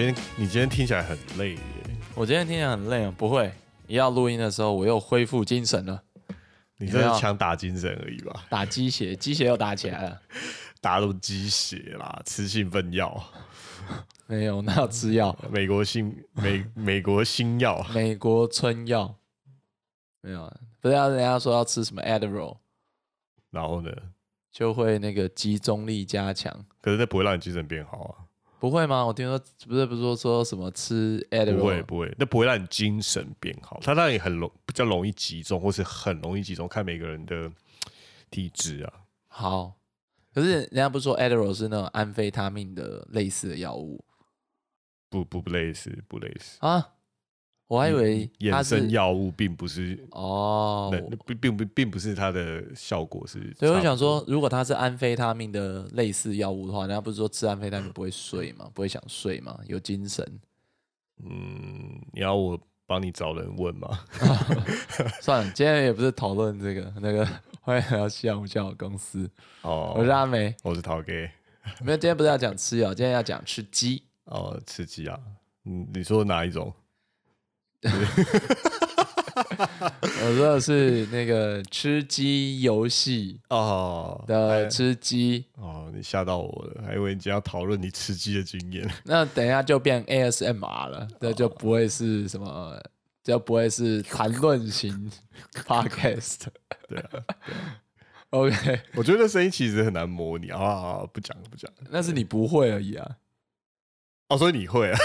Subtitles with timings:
[0.00, 1.60] 今天你今天听起来很累耶。
[2.14, 3.52] 我今天听起来很累啊，不会，
[3.86, 6.02] 一要录音的时候我又恢复精神了，
[6.78, 8.46] 你这是强打精神而已吧？
[8.48, 10.22] 打鸡血，鸡血又打起来了。
[10.80, 13.22] 打入鸡血啦，吃兴奋药。
[14.26, 15.38] 没有，那要吃药。
[15.50, 19.14] 美国新美美国新药，美国春药。
[20.22, 22.56] 没有，不是要人家说要吃什么 Adderall，
[23.50, 23.92] 然后呢
[24.50, 26.64] 就会那个集中力加强。
[26.80, 28.24] 可是那不会让你精神变好啊？
[28.60, 29.04] 不会吗？
[29.04, 37.50] 我听说不是不是说说什么吃 Adderall 不会不会，那不会让你精神变好，它让你很容比较容易集中，或是很容易集中，看每个人的
[38.30, 38.92] 体质啊。
[39.28, 39.72] 好，
[40.34, 44.04] 可是人家不是说 Adderall 是那种安非他命的类似的药物？
[45.08, 46.86] 不不不类似，不类似啊！
[47.70, 50.92] 我还以为衍生药物并不是哦，
[51.24, 53.54] 并并不并不是它的效果是。
[53.56, 58.68] 所以我想说，如果它是安非他命的类似药物的话，人家不是说吃安非他命不会睡吗？
[58.74, 59.56] 不会想睡吗？
[59.68, 60.40] 有精神？
[61.22, 64.00] 嗯，你要我帮你找人问吗？
[65.22, 67.24] 算了，今天也不是讨论这个，那个
[67.60, 69.30] 欢迎来到西洋无教公司
[69.62, 71.12] 哦，我是阿梅，我是陶哥。
[71.84, 74.02] 没有，今天不是要讲吃药，今天要讲吃鸡。
[74.24, 75.16] 哦，吃鸡啊！
[75.66, 76.74] 嗯，你说哪一种？
[80.22, 88.88] 我说的是那个吃鸡游戏哦的吃鸡哦，你吓到我了，还以为你要讨论你吃鸡的经验。
[89.04, 92.78] 那等一下就变 ASMR 了，这就不会是什么，
[93.24, 95.10] 就不会是谈论型
[95.66, 96.40] Podcast。
[96.88, 97.08] 对啊
[98.30, 103.16] ，OK，我觉得声音其实很难模拟啊，不讲不讲，那是你不会而已啊。
[104.28, 104.98] 哦，所以你会啊？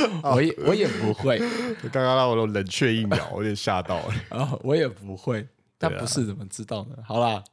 [0.22, 1.38] 我也我也不会。
[1.92, 4.14] 刚刚让我冷却一秒，我有点吓到了。
[4.30, 5.46] 哦， 我也不会。
[5.78, 6.96] 但不是怎么知道呢？
[7.04, 7.44] 好啦，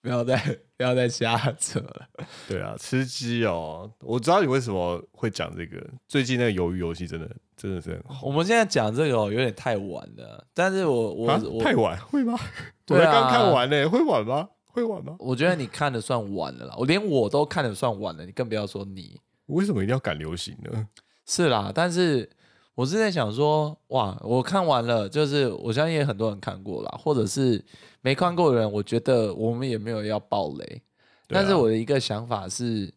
[0.00, 0.36] 不要再
[0.76, 2.06] 不要再瞎扯了。
[2.46, 5.84] 对啊，吃鸡哦，我知道你为什么会讲这个。
[6.06, 8.26] 最近那个鱿鱼游戏真的真的是很好。
[8.26, 10.46] 我们现在讲这个哦，有点太晚了。
[10.54, 12.38] 但是我我我太晚会吗？
[12.86, 14.48] 对啊，刚看完呢，会晚吗？
[14.66, 15.16] 会晚吗？
[15.18, 16.74] 我觉得你看的算晚了啦。
[16.78, 19.20] 我连我都看的算晚了，你更不要说你。
[19.46, 20.86] 为什么一定要赶流行呢？
[21.26, 22.28] 是啦，但是
[22.74, 27.62] 我是在想说，哇，我看完了，就是我相信也很多人看过啦，或者是
[28.00, 30.82] 没看过的人，我觉得我们也没有要爆雷。
[31.28, 32.92] 但是我的一个想法是，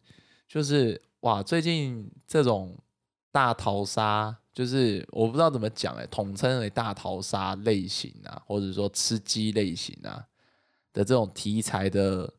[0.46, 2.76] 就是哇，最近这种
[3.32, 10.24] 大逃杀，就是我不知道怎么讲哎，统称为大逃杀类型啊，或者说吃鸡类型啊
[10.92, 12.32] 的这种题材的。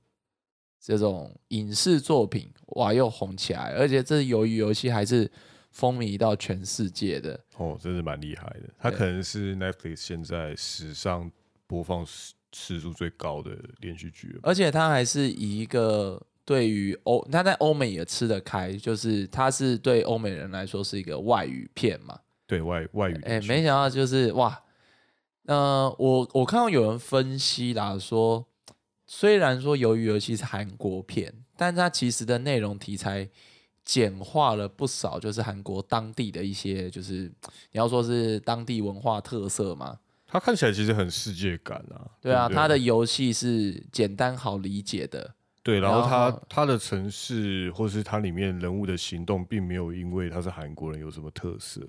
[0.83, 5.31] 这种影视作品哇又红起来，而且这由于游戏还是
[5.71, 8.69] 风靡到全世界的哦，真是蛮厉害的。
[8.77, 11.31] 它可能是 Netflix 现在史上
[11.65, 12.05] 播放
[12.51, 23.21] 次数最高的连续剧，而且它还是以一个对于欧，它在欧美也吃得开，就是它是对欧美人来说是一个外语片嘛，对外外语。
[23.23, 24.63] 哎，没想到就是哇，
[25.45, 28.47] 呃，我我看到有人分析啦说。
[29.13, 33.29] 虽然说《鱿鱼游戏》是韩国片，但它其实的内容题材
[33.83, 37.31] 简化了不少，就是韩国当地的一些，就是
[37.71, 39.97] 你要说是当地文化特色嘛。
[40.27, 42.07] 它看起来其实很世界感啊。
[42.21, 45.35] 对啊，它的游戏是简单好理解的。
[45.63, 51.81] 对，然后它它的城市或是它里面人物的行动，并没有因为他是韩国人有什么特色，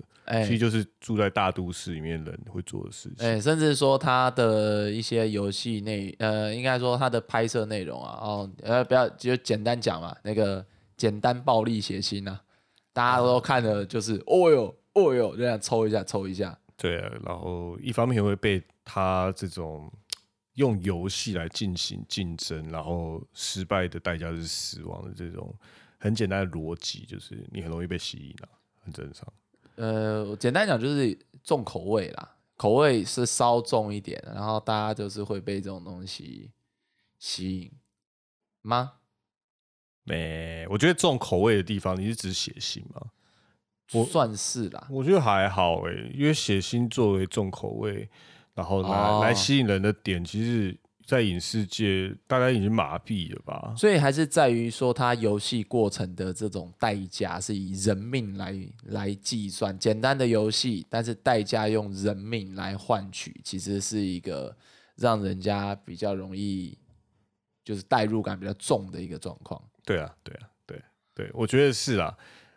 [0.43, 3.27] 其实就是住在大都市里面人会做的事情。
[3.27, 10.63] 哎，甚至说它的一些游戏内，呃，应该说它的拍摄内容啊，哦，呃，不要就简单讲嘛，那个
[10.97, 12.43] 简单暴力血腥啊，
[12.91, 16.57] 大家都看的就是哦哟哦哟这样抽一下抽一下。
[16.77, 19.91] 对啊，然后一方面会被他这种。
[20.55, 25.51] 用游戏来进行竞争，然后失败的代价是死亡的这种
[25.97, 28.49] 很简单的逻辑，就是你很容易被吸引了，
[28.83, 29.33] 很正常。
[29.77, 36.51] 呃，简单讲就是重口味啦，口味是稍重一点，然后大家就是会被这种东西
[37.17, 37.71] 吸引
[38.61, 38.93] 吗？
[40.03, 43.01] 没，我觉得重口味的地方，你是指血腥吗？
[43.93, 48.09] 我算是啦，我觉得还好诶，因为血腥作为重口味。
[48.55, 50.77] 然后来来吸引人的点，其实，
[51.07, 53.73] 在影视界大家已经麻痹了吧？
[53.75, 59.75] 所以还是在于说，它游戏过程的这种代价是以人命来来计算。
[59.79, 64.55] 简单的游戏，但是代价用人命来换取，其实是一个
[64.97, 66.77] 让人家比较容易，
[67.65, 69.59] 就是代入感比较重的一个状况。
[69.85, 70.81] 对啊，对啊，对
[71.13, 72.15] 对，我觉得是啦。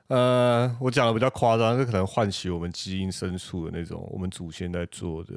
[0.09, 5.35] 呃，我讲的比较夸张，这可能唤起我们基因深处的那种我们祖先在做的。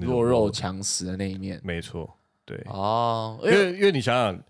[0.00, 2.10] 弱肉强食的那一面，没错，
[2.46, 4.42] 对哦，因为因为你想想，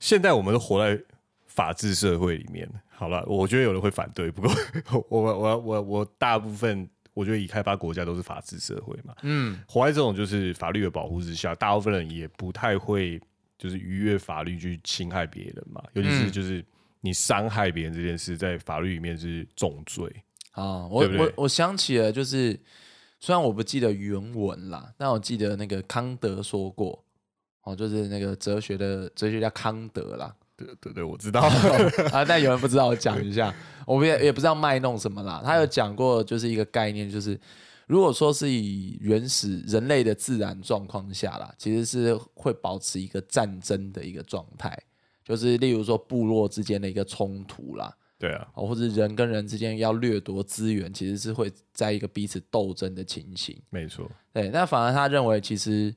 [0.00, 0.98] 现在我们都活在
[1.44, 2.66] 法治社会里面。
[2.88, 4.50] 好了，我觉得有人会反对，不过
[5.10, 9.14] 我我我我我大部分我觉得已开发国家都是法治社会嘛。
[9.20, 13.20] 嗯，活在这种就是法律的保护之下，大部分人也不太会
[13.58, 15.82] 就是逾越法律去侵害别人嘛。
[15.94, 16.64] 尤其是就是
[17.00, 20.10] 你伤害别人这件事，在法律里面是重罪。
[20.52, 22.58] 啊，我我我想起了，就是
[23.20, 27.04] 虽然我不记得原文啦，但我记得那个康德说过，
[27.62, 30.34] 哦，就是那个哲学的哲学家康德啦。
[30.56, 31.42] 对对对，我知道
[32.10, 33.54] 啊，但有人不知道，我讲一下，
[33.86, 35.42] 我们也也不知道卖弄什么啦。
[35.44, 37.38] 他有讲过，就是一个概念，就是
[37.86, 44.76] 如果说是以原始人类的自然状况下啦，其实是会保持一个战争的一个状态，
[45.24, 47.96] 就是例如说部落之间的一个冲突啦。
[48.18, 53.54] 对啊，或者人跟人之间要掠夺资源，其实是会在一个彼此斗争的情形。
[53.68, 54.48] 没错，对。
[54.48, 55.94] 那反而他认为，其实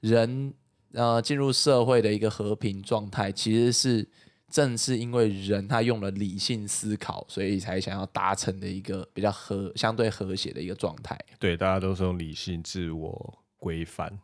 [0.00, 0.52] 人
[0.92, 4.06] 呃进入社会的一个和平状态，其实是
[4.52, 11.18] 正是因为人他用了理性思考，所以才想要达成的一个比较和相对和谐的一个状态。
[11.38, 14.16] 对，大家都是用理性自我规范。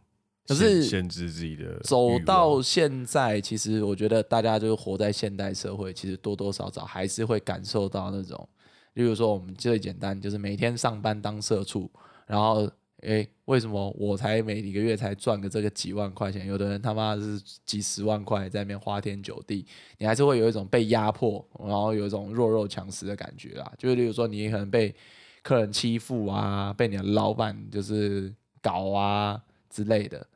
[0.47, 8.49] 可是限制自己的走到现在，其实我觉得大家就是活在现代社会，其实多多少少还是会感受到那种，
[8.95, 11.91] 例如说我们最简单就是每天上班当社畜，
[12.27, 12.71] 然后
[13.03, 19.65] 诶，为什么我才每一个月才赚个这个几万块钱，有的人他妈是几十万块在那边花天酒地，
[19.99, 23.73] 你还是会有一种被压迫，然后有一种弱肉强食的感觉啦。
[23.79, 24.95] 就是例如说你可能被
[25.43, 29.41] 客人欺负啊，被你的老板就是搞啊
[29.71, 30.27] 之类的。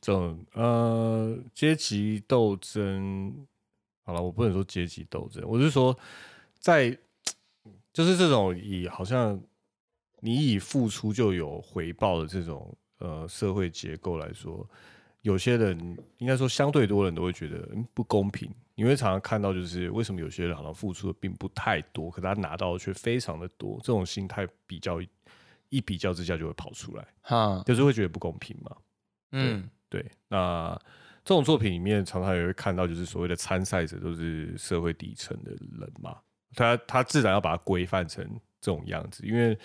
[0.00, 3.46] 这种呃阶级斗争，
[4.02, 5.96] 好了，我不能说阶级斗争，我是说，
[6.58, 6.98] 在
[7.94, 9.40] 就是这种以好像
[10.24, 14.66] 你以付出就有回报的这种呃社会结构来说，
[15.20, 15.78] 有些人
[16.16, 18.50] 应该说相对多人都会觉得不公平。
[18.74, 24.98] 你会常常看到，就是为什么有些人好像付出的并不太多，可他拿到的却非常的多，这种心态比较
[25.68, 28.76] 一比较之下就会跑出来，哈，就是会觉得不公平嘛，
[29.32, 29.68] 嗯。
[29.90, 30.76] 对，那
[31.22, 36.16] 这种作品里面常常也会看到，就是所谓的参赛者都是社会底层的人嘛，
[36.54, 38.24] 他他自然要把它规范成
[38.60, 39.56] 这种样子，因为，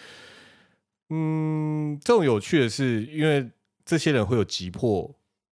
[1.09, 3.49] 嗯，这种有趣的是，因为
[3.83, 5.13] 这些人会有急迫，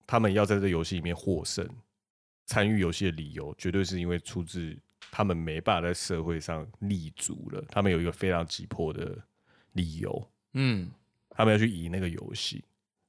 [0.08, 1.68] 他们要在这游戏里面获胜，
[2.46, 4.76] 参与游戏的理由，绝对是因为出自
[5.12, 9.16] 他们没办法在社会上立足了，他们有一个非常急迫的
[9.74, 10.90] 理由，嗯，
[11.30, 12.64] 他们要去赢那个游戏。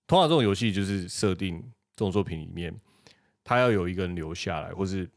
[0.06, 1.58] 通常这种游戏就是设定
[1.97, 2.75] 这种作品里面，
[3.43, 5.08] 他要有一个人留下来，或是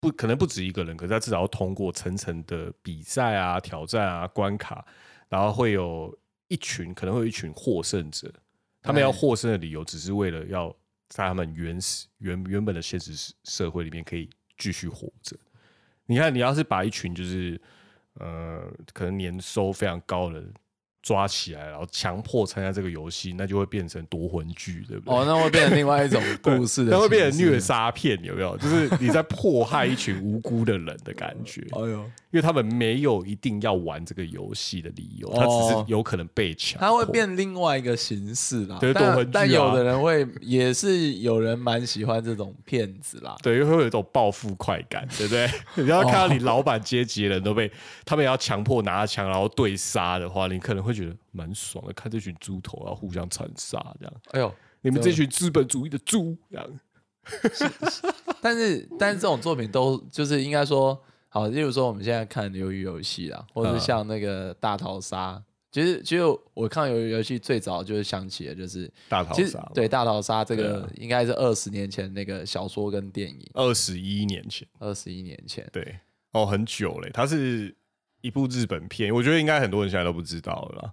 [0.00, 4.86] 不可能不止一个人，可是他至少要通过层层的比赛啊、挑战啊、关卡，
[5.30, 6.14] 然后会有
[6.48, 8.32] 一群可能会有一群获胜者，
[8.82, 10.68] 他们要获胜的理由只是为了要
[11.08, 15.36] 在他们原始原原本的现实社会里面可以继续活着。
[16.06, 17.60] 你看，你要是把一群就是
[18.14, 20.44] 呃可能年收非常高的。
[21.04, 25.14] 抓起来，然后强迫参加这个游戏，那就会变成夺魂剧，对不对？
[25.14, 28.56] 哦，那会变成另外一种 故事，那会变成虐杀片，有没有？
[28.56, 31.60] 就是你在迫害一群无辜的人的感觉。
[31.76, 31.98] 哎呦，
[32.30, 36.80] 因为他们没有一定要玩这个游戏的理由，他只是有可能被抢。
[36.80, 39.30] 他会变另外一个形式啦，对夺魂剧。
[39.30, 43.36] 但有的人会，也是有人蛮喜欢这种骗子啦。
[43.42, 45.50] 对，因为会有一种报复快感，对不对？
[45.84, 47.70] 你要看到你老板阶级的人都被
[48.06, 50.93] 他们要强迫拿枪，然后对杀的话，你可能会。
[50.94, 54.14] 觉得蛮爽的，看这群猪头要互相残杀，这样。
[54.30, 56.80] 哎呦，你们这群资本主义的猪，这样。
[58.40, 60.98] 但是， 但是这种作品都就是应该说，
[61.28, 66.22] 好，例如说我们现在看鱿鱼游戏啊，或者是像那个大逃杀，其实，其实
[66.52, 75.98] 我看鱿鱼游戏最早就是想起的就是大逃杀，对，大逃杀这个应该是二十年前那个小说跟电影，二十一年前，二十一年前，对，
[76.32, 77.74] 哦，很久嘞，它是。
[78.24, 80.90] 一部日本片，我觉得应该很多人现在都不知道了。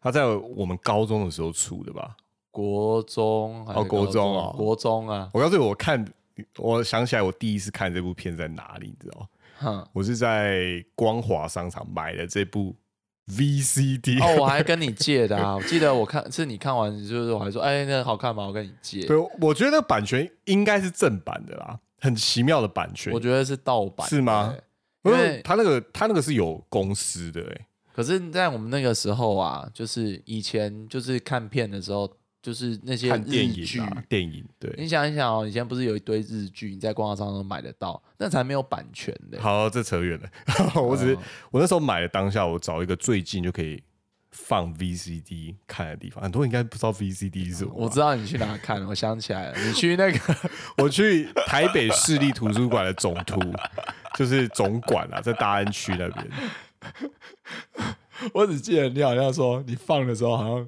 [0.00, 2.16] 他在我们高中的时候出的吧？
[2.50, 5.30] 国中哦，国中啊，国中啊。
[5.32, 6.04] 我告诉你，我看，
[6.58, 8.88] 我想起来，我第一次看这部片在哪里？
[8.88, 9.28] 你知道
[9.70, 9.86] 吗？
[9.92, 12.74] 我是在光华商场买的这部
[13.28, 14.20] VCD。
[14.20, 15.54] 哦，我还 跟你借的啊！
[15.54, 18.44] 我记得我看是你看完，就是我还说，哎，那好看吗？
[18.44, 19.06] 我跟你借。
[19.06, 23.12] 对，我觉得那版权应该是正版的啦，很奇妙的版权。
[23.12, 24.52] 我觉得是盗版，是吗？
[25.06, 32.10] 因为他那个他那个是有公司的哎，可是，在我们那个时候啊，就是以前就是看片的时候，
[32.42, 39.40] 就是那些日剧电影，对，你想一想哦，以前不是有一堆日剧，你在光华商都买得到，那才没有版权的。
[39.40, 40.28] 好，这扯远了。
[40.80, 41.18] 我只是
[41.50, 43.82] 我那时候买的当下，我找一个最近就可以
[44.30, 46.22] 放 VCD 看的地方。
[46.22, 47.76] 很多人应该不知道 VCD 是什么吧。
[47.78, 50.18] 我知道你去哪看了，我想起来了，你去那个
[50.78, 53.40] 我去台北市立图书馆的总图，
[54.16, 56.26] 就是总管啊，在大安区那边。
[58.32, 60.66] 我只记得你好像说你放的时候，好像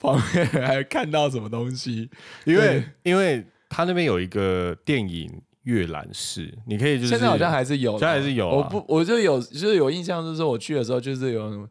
[0.00, 2.10] 旁边还看到什么东西，
[2.44, 11.68] 因为因为他那边有一个电影阅览室，你可以就是现在好像还是有，现在还是有啊我不，我就有就是有印象，就是我去的时候，就是有。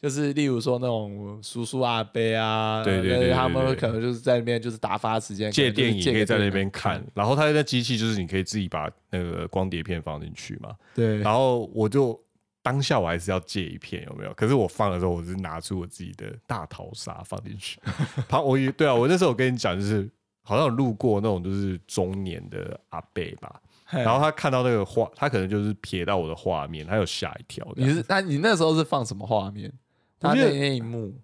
[0.00, 12.18] 就是例如说那种叔叔阿伯啊，对对对对他们可能就是在那边就是打发时间，借电影可以在那边边看，，然后它那机器就是你可以自己把那个光碟片放进去嘛，对，然后我就
[12.62, 14.32] 当下我还是要借一片，有没有？
[14.34, 17.80] 可是我放的时候，我是拿出我自己的大逃杀放进去。
[18.28, 20.08] 旁我以对啊，我那时候我跟你讲，就是
[20.42, 27.66] 好像有路过那种就是中年的阿伯吧，然后他看到那个画，他可能就是瞥到我的画面，他有吓一跳。
[27.74, 29.72] 你是那你那时候是放什么画面？
[30.20, 31.14] 他那一幕，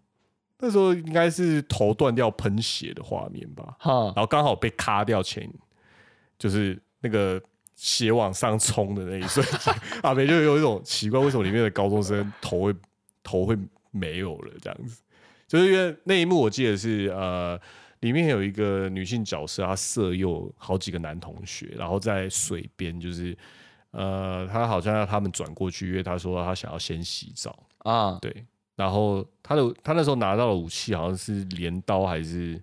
[0.58, 5.52] 那时候应该是头断掉喷血的画面吧，哈然，后刚好被卡掉前，
[6.38, 7.40] 就是那个
[7.74, 12.74] 血往上冲的那一瞬间， 阿北就有一种奇怪，为什么里面的高中生头会
[13.22, 13.58] 头会
[13.90, 15.02] 没有了这样子？
[15.46, 17.60] 就是因为那一幕我记得是呃，
[18.00, 23.36] 里面有一个女性角色，她色诱好几个男同学，然后在水边就是。
[23.96, 28.44] 呃，她好像要他们转过去，因为她说她想要先洗澡，啊，对，
[28.76, 32.60] 然后他的他那时候拿到的武器好像是镰刀还是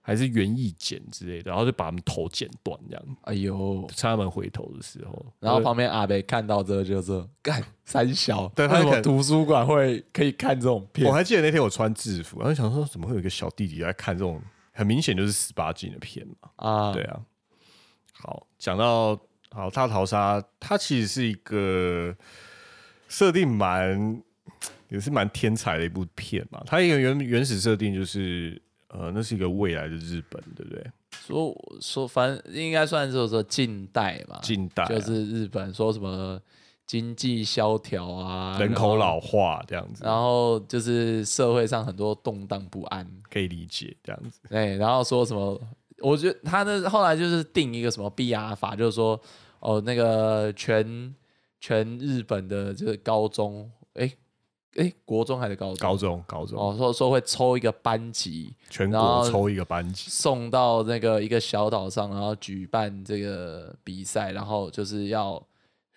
[0.00, 11.12] 还是园艺剪之类的，然后就把他们头剪断这样，哎呦，趁他们回头的时候，然后旁边阿北看到这个就是干三小，对他可能图书馆会可以看这种片我？
[11.12, 16.50] 还记得那天我穿制服，然后想说怎么会有一个小弟弟在看这种很明显就是十八禁的片嘛？
[16.56, 17.20] 啊，对啊，
[18.12, 19.18] 好，讲到
[19.52, 22.14] 好大逃杀，它其实是一个
[23.08, 24.22] 设定蛮
[24.94, 26.62] 也是蛮天才的一部片嘛。
[26.64, 30.86] 它一个原原始设定就是呃，那是一个未来的日本，对不对？
[31.26, 36.40] 说说反正应该算是说近代嘛，近代啊、就是日本说什么
[36.86, 44.40] 经济萧条啊，人口老化这样子，然后，就是社会上很多动荡不安，可以理解这样子。
[44.48, 45.60] 对，然后说什么？
[46.00, 49.18] 我觉得他的后来就是定一个什么 BR 法，就是说
[49.60, 51.14] 哦，那个全
[51.60, 54.12] 全日本的这个高中，哎
[54.76, 55.76] 哎，国中还是高中？
[55.76, 65.40] 高中，高中，哦，说说会抽一个班级，全国抽一个班级，送到那个一个小岛上，然后举办这个比赛，然后就是要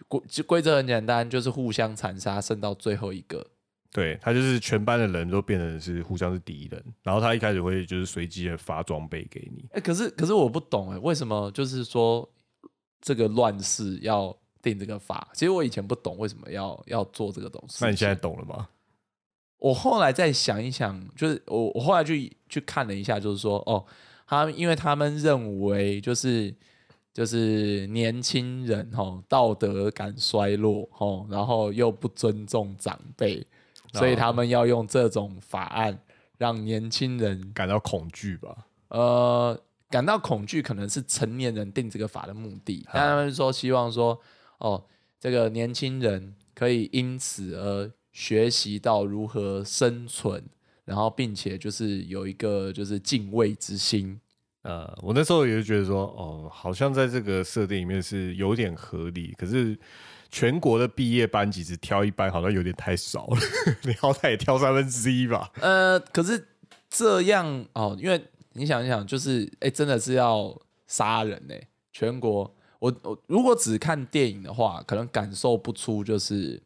[0.08, 3.46] 规规则很简单，就是互相残杀，剩到最后一个。
[3.94, 12.30] 对他就是全班的人都变成是互相是敌人，然后他一开始会就是随机的发装备给你，哎、可是可是我不懂哎，为什么就是说
[13.02, 15.30] 这个乱世要定这个法？
[15.34, 17.78] 其实我以前不懂为什么要要做这个东西。
[17.82, 18.68] 那你现在懂了吗？
[19.60, 23.84] 我后来再想一想，就是我我后来去去看了一下，就是说哦，
[24.28, 26.54] 他们因为他们认为就是
[27.12, 33.44] 就是年轻人哦道德感衰落哦，然后又不尊重长辈，
[33.94, 36.00] 所以他们要用这种法案
[36.38, 38.68] 让年轻人感到恐惧吧？
[38.90, 39.60] 呃
[39.90, 42.86] 感到恐惧，可能是成年人定这个法的目的。
[42.94, 44.20] 但他们说希望说
[44.58, 44.86] 哦，
[45.20, 50.44] 这个年轻人可以因此而学习到如何生存，
[50.86, 54.20] 然后并且就是有一个就是敬畏之心。
[54.64, 59.78] 呃，我那时候也就觉得说，哦，好像在这个设定里面是有点合理，可是
[60.30, 63.38] 全国的毕业班级只挑一班，好像有点太少了，
[63.86, 65.50] 你好歹也挑三分之一吧？
[65.62, 66.48] 呃，可是
[66.90, 68.22] 这样哦，因为
[68.54, 71.54] 你想一想，就是哎，真的是要杀人呢、
[71.94, 76.62] 全国，我我如果只看电影的话，可能感受不出就是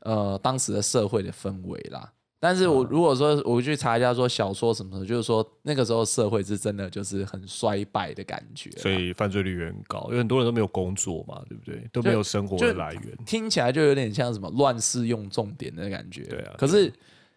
[0.00, 2.12] 呃当时的社会的氛围啦。
[2.38, 11.88] 但是我如果说我去查一下说小说什么的，就是说那个时候社会是真的就是很衰败的感觉，所以犯罪率也很高，因为很多人都没有工作嘛，对不对？
[11.90, 13.16] 都没有生活的来源。
[13.24, 16.24] 听起来就有点像什么乱世用重点的感觉。
[16.24, 16.92] 对啊可是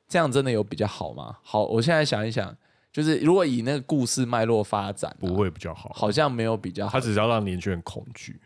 [0.08, 1.38] 这样真的有比较好吗？
[1.42, 2.56] 好，我现在想一想，
[2.92, 7.00] 就是如果以那个故事脉络发展、啊不，会比较好，好像没有比较好他。
[7.00, 8.40] 只是要让年轻人恐惧。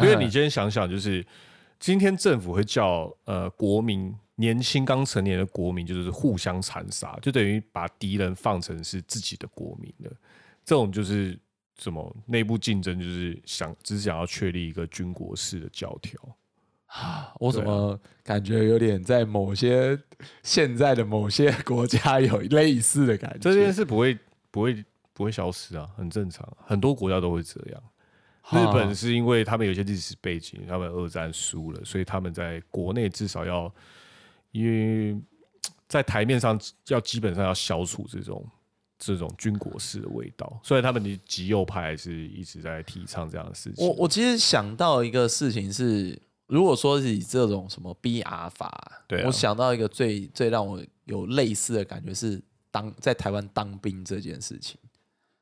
[0.00, 1.26] 因为你今天想想，就是
[1.80, 10.12] 今天政府会叫呃国民年轻刚成年的国民，就是互相残杀，就等于把敌人放成是自己的国民了。
[10.64, 11.36] 这种就是
[11.78, 16.20] 什么内部竞争，就是想只想要确立一个军国式的教条。
[17.38, 19.98] 我怎么感觉有点在某些
[20.42, 23.38] 现在的某些国家有类似的感觉？
[23.38, 24.18] 这件事不会
[24.50, 27.82] 不会不会消失啊，很正常，很多国家都会这样。
[28.50, 33.70] 日本是因为他们有些历史背景，他们二战输了，所以他们在国内至少要，
[34.52, 35.20] 因为
[35.86, 38.42] 在台面上要基本上要消除这种
[38.98, 40.58] 这种军国式的味道。
[40.62, 43.86] 虽然他们的极右派是一直在提倡这样的事情。
[43.86, 46.18] 我我其实想到一个事情是，
[46.48, 54.78] 如果说是以这种什么 BR 法，对啊我想到一个最最让我有类似的感觉是当在台湾当兵这件事情。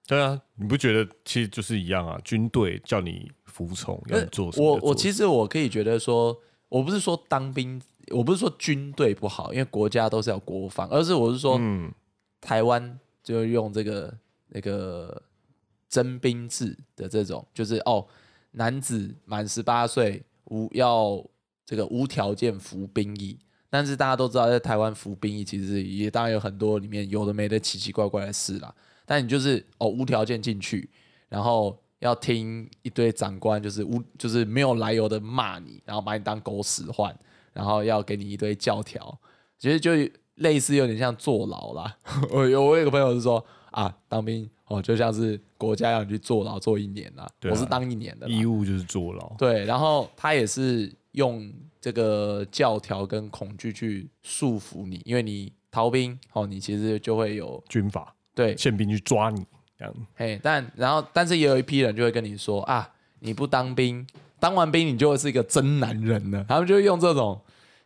[0.06, 2.16] 对啊，你不觉得其实就是一样啊？
[2.22, 6.36] 军队叫你服从，要你做什么我我其实我可以觉得说，
[6.68, 7.82] 我不是说当兵，
[8.12, 11.92] 我不是说军队不好，因为国家都是要国防，而是我是说嗯，
[12.40, 14.16] 台湾就用这个
[14.50, 15.20] 那个
[15.88, 18.06] 征兵制的这种，就是哦，
[18.52, 21.24] 男子满十八岁无要
[21.64, 23.38] 这个无条件服兵役。
[23.68, 28.74] 但是大家都知道，在台湾服兵役其实也当然有很多里面有的没的奇奇怪怪的事啦。
[29.04, 30.88] 但你就是哦无条件进去，
[31.28, 37.14] 然后要听一堆长官就是无就是没有来由的骂你，然后把你当狗屎换，
[37.52, 39.18] 然后要给你一堆教条，
[39.58, 39.92] 其实就
[40.36, 41.96] 类似有点像坐牢啦。
[42.30, 43.44] 我有我有个朋友是说
[43.76, 49.30] 啊，当兵哦就像是国家要你去坐牢坐一年啊我是当一年的，义务就是坐牢。
[49.36, 59.44] 对，然后他也是用这个教条跟恐惧去束缚你，因为你逃兵哦，你其实就会有军法，对，宪兵去抓你，
[59.78, 64.06] 这样嘿，但然后但是也有一批人就会跟你说啊，你不当兵，
[64.40, 67.38] 当完兵你就会是一个真男人了，他们就会用这种，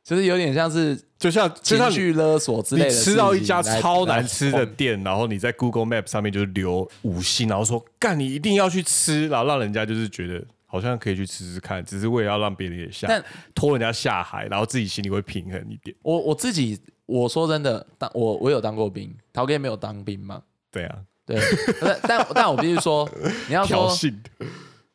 [0.03, 13.23] 就是有点像是就像就像你情绪勒索之类你的事情吃到一家来超难吃的店，然后你在 Google Map 上面就是留五星，然后说干你一定要去吃，然后让人家就是觉得好像可以去吃吃看，只是为了要让别人也下但
[13.55, 15.95] 拖人家下海，然后自己心里会平衡一点。
[16.03, 20.43] 我我自己我说真的，当我我有当过兵，陶哥没有当兵吗？
[20.73, 21.39] 对啊，对，
[21.81, 23.09] 但但但我必须说，
[23.49, 24.15] 你要说挑衅，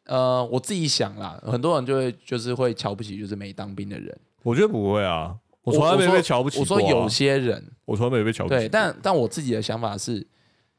[0.05, 4.17] 呃，我自己想啦，很多人就会就是会瞧不起就是没当兵的人。
[4.45, 8.55] 我觉得不会啊，我从来没被瞧不起我说有些人我从来没被瞧不起。
[8.55, 10.25] 对，但但我自己的想法是，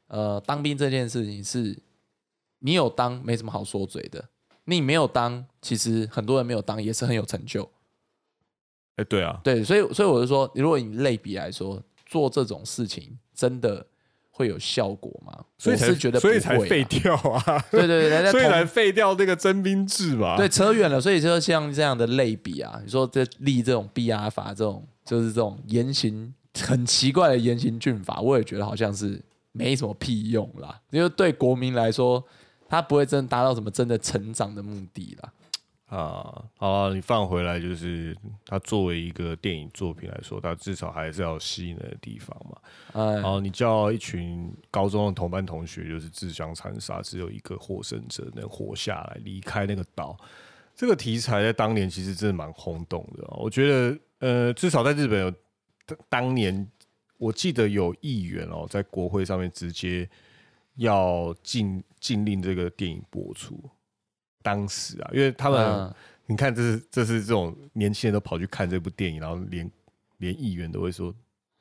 [0.07, 1.77] 呃，当兵这件事情是，
[2.59, 4.29] 你有当没什么好说嘴的，
[4.63, 7.69] 你没有当，其实很多人没有当也是很有成就。
[8.95, 13.85] 哎、对啊，对，所以所以我就说，如果你类比来说，做这种事情真的
[14.37, 15.33] 会有效果吗？
[15.57, 20.37] 所以才是觉得所以才废掉啊，对 对对，所以才废掉那个征兵制嘛。
[20.37, 29.19] 对，扯远了，所以就像这样的类比啊，你说这立这种 BR 法，这种就是这种严刑很奇怪的严刑峻法，我也觉得好像是
[29.53, 32.23] 没什么屁用啦，因为对国民来说，
[32.69, 35.33] 他不会真的达到什么真的成长的目的啦。
[35.87, 42.57] 啊，好啊，你放回来，就是它作为一个电影作品来说，它至少还是要吸引人的地方嘛。
[42.91, 50.17] 哎然，后你叫一群高中的同班同学，就是自相残杀，只有一个获胜者能活下来，离开那个岛。
[50.75, 55.31] 这个题材在当年其实真的蛮轰动的哦、我觉得，呃，至少在日本有
[55.85, 56.69] 当当年，
[57.17, 60.07] 我记得有议员哦，在国会上面直接
[60.75, 63.57] 要禁禁令这个电影播出。
[64.47, 65.93] 当时啊，因为他们、嗯
[66.29, 69.69] 你看，这是这是这种年轻人都跑去看这部电影，然后连
[70.19, 71.13] 连议员都会说，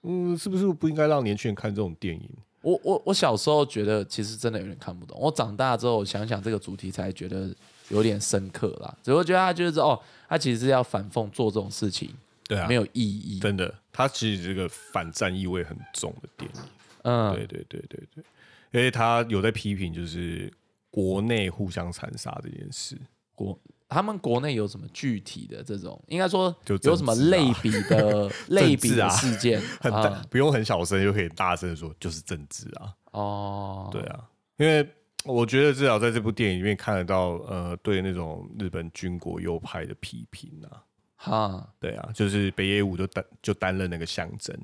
[0.03, 2.31] 嗯，是不是不应该让年轻人看这种电影？
[2.63, 7.55] 我我我小时候觉得其实真的有点看不懂，我长大之后想想这个主题才觉得
[7.91, 8.93] 有点深刻啦。
[9.03, 12.11] 只会觉得他就是哦，他其实是要反讽做这种事情
[12.49, 13.39] 对啊，没有意义。
[13.39, 16.61] 真的，他其实这个反战意味很重的电影。
[17.03, 18.25] 嗯，对对对对对，
[18.73, 20.53] 因为他有在批评就是
[20.97, 22.99] 国内互相残杀这件事。
[23.35, 30.25] 国他们国内有什么具体的这种，应该说就有什么类比的 类比啊事件 很大，啊？
[30.31, 32.95] 不用很小声就可以大声的说，就是政治啊。
[33.13, 34.89] 哦，对啊，因为
[35.27, 40.83] 我觉得至少在这部电影里面看得到，呃，对那种日本军国右派的批评啊。
[41.17, 44.59] 哈，对啊，就是北野武就担就担任那个象征，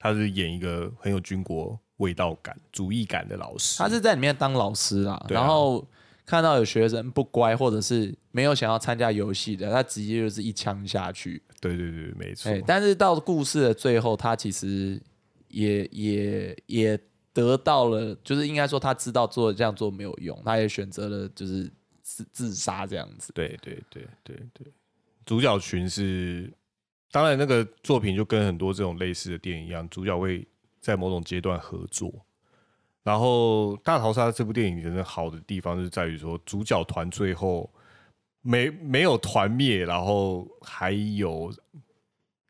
[0.00, 3.78] 他是演一个很有军国味道感、主义感的老师。
[3.78, 5.86] 他是在里面当老师啦，啊然后
[6.26, 11.42] 看到有学生不乖或者是没有想要参加游戏的，他直接就是一枪下去。
[11.60, 12.50] 对对对，没错。
[12.50, 15.00] 哎，但是到故事的最后，他其实
[15.48, 16.98] 也也也
[17.32, 21.70] 得到了，就是应该说他知道做这样做没有用，他也选择了就是
[22.02, 23.32] 自自杀这样子。
[23.34, 24.72] 对对对对对，
[25.26, 26.50] 主角群是，
[27.10, 30.46] 当然那个作品就跟很多这种类似的电影一样，主角会
[30.80, 32.12] 在某种阶段合作。
[33.02, 37.68] 然后《大逃杀》这部电影真的好的地方就是在于说，主角团最后
[38.42, 41.50] 没没有团灭，然后还有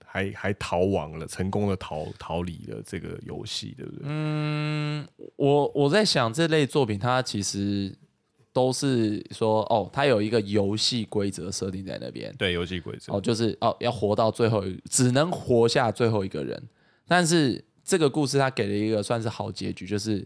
[0.05, 4.03] 还还逃亡了，成功的逃逃离了这个游戏，对不对？
[4.07, 7.97] 嗯，我我在想这类作品，它其实
[8.53, 13.12] 都是说哦，它有一个游戏规则设定在那边，对，游戏规则。
[13.12, 16.61] 哦，就是哦要活到最后一，只能活下最后一个人。
[17.07, 20.24] 但是这个故事他给了一个算是好结局，就是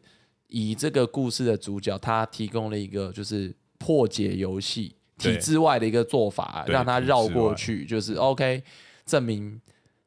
[0.48, 8.62] 以这个故事的主角，他提供了一个就是破解游戏体制外的一个做法，让他绕过去，就是 OK，
[9.06, 9.58] 证明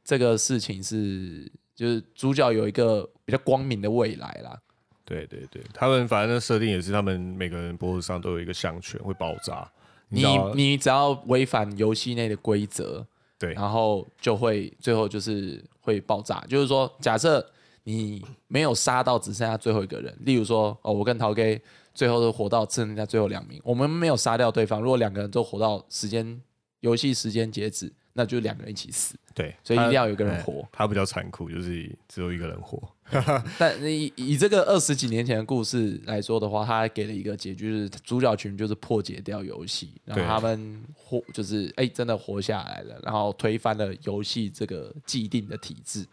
[0.03, 4.55] 这个事情是就是主角有一个比较光明的未来啦。
[5.03, 9.67] 对对对，他们反正设定也是，他们每个人脖子上都有一个项圈会爆炸。
[10.09, 13.03] 你你只要违反游戏内的规则，
[13.39, 16.43] 对，然后就会最后就是会爆炸。
[16.49, 17.43] 就是说，假设
[17.83, 21.61] 你没有杀到只剩下最后一个人，例如说，哦，我跟陶 K
[21.93, 26.41] 最后都活到剩下最后两名，我们没有杀掉对方，如果两个人都活到时间
[26.81, 27.93] 游戏时间截止。
[28.19, 30.67] 那就两个人一起死，对，所以一定要有一个人活。
[30.71, 32.81] 他比较残酷，就是只有一个人活。
[33.57, 46.05] 但以以这个二十几年前的故事来说的话，他给了一个结局，就是主角群就是破解掉游戏，然后他们活，就是哎真的活下来了，然后推翻了游戏这个既定的体制，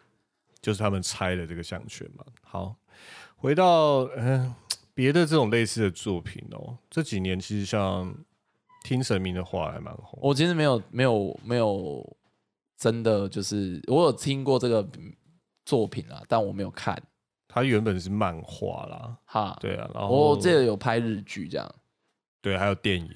[0.61, 2.25] 就是他们拆了这个项圈嘛。
[2.43, 2.77] 好，
[3.37, 4.55] 回到嗯
[4.95, 8.15] 别的这种类似的作品哦，这几年其实像。
[8.87, 10.19] 听神明的话还蛮红。
[10.21, 12.07] 我其实没有没有没有
[12.77, 14.87] 真的就是我有听过这个
[15.65, 17.01] 作品啊，但我没有看。
[17.49, 19.89] 它原本是漫画啦，哈，对啊。
[19.95, 21.75] 然后我记得有拍日剧这样。
[22.41, 23.09] 对，还有电影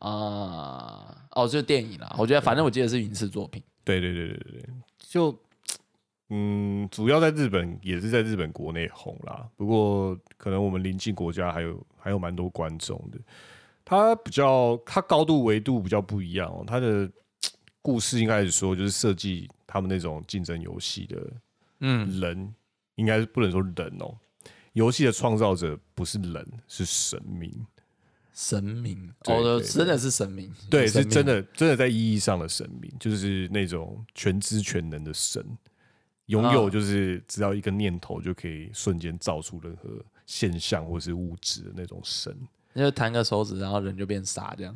[0.00, 2.14] 啊，哦，就是电影啦。
[2.18, 3.62] 我觉得反正我记得是影视作品。
[3.84, 4.64] 对对对对对，
[4.98, 5.36] 就
[6.28, 9.48] 嗯，主要在日本也是在日本国内红啦。
[9.56, 13.18] 不过可能我们邻近国家还有还有蛮多观众的。
[13.84, 16.62] 它比较，它高度维度比较不一样哦。
[16.66, 17.10] 它的
[17.82, 21.20] 故事应该是说，就是设计他们那种竞争游戏的，
[21.82, 22.54] 嗯，人
[22.94, 24.16] 应该是不能说人哦。
[24.72, 27.66] 游戏的创造者不是人，是神明。
[28.32, 35.44] 神明哦，真的是神明，对，是真的，真的在意义上的神明，就是那种全知全能的神，
[36.26, 42.34] 拥有就是只要一个念头就可以瞬间造出任何现象或是物质的那种神。
[42.74, 44.74] 就弹个手指，然后人就变傻，这样。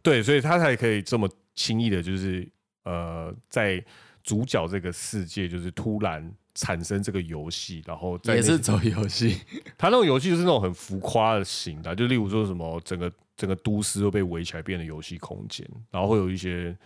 [0.00, 2.48] 对，所以他才可以这么轻易的，就是
[2.84, 3.84] 呃，在
[4.24, 9.38] 主角这个世界，就是突然产生这个游戏，然后也是走游戏。
[9.78, 16.76] 他那种游戏就是那种很浮夸的型的，就例如说什么整个整个都市都被围起来，变成游戏空间，然后会有一些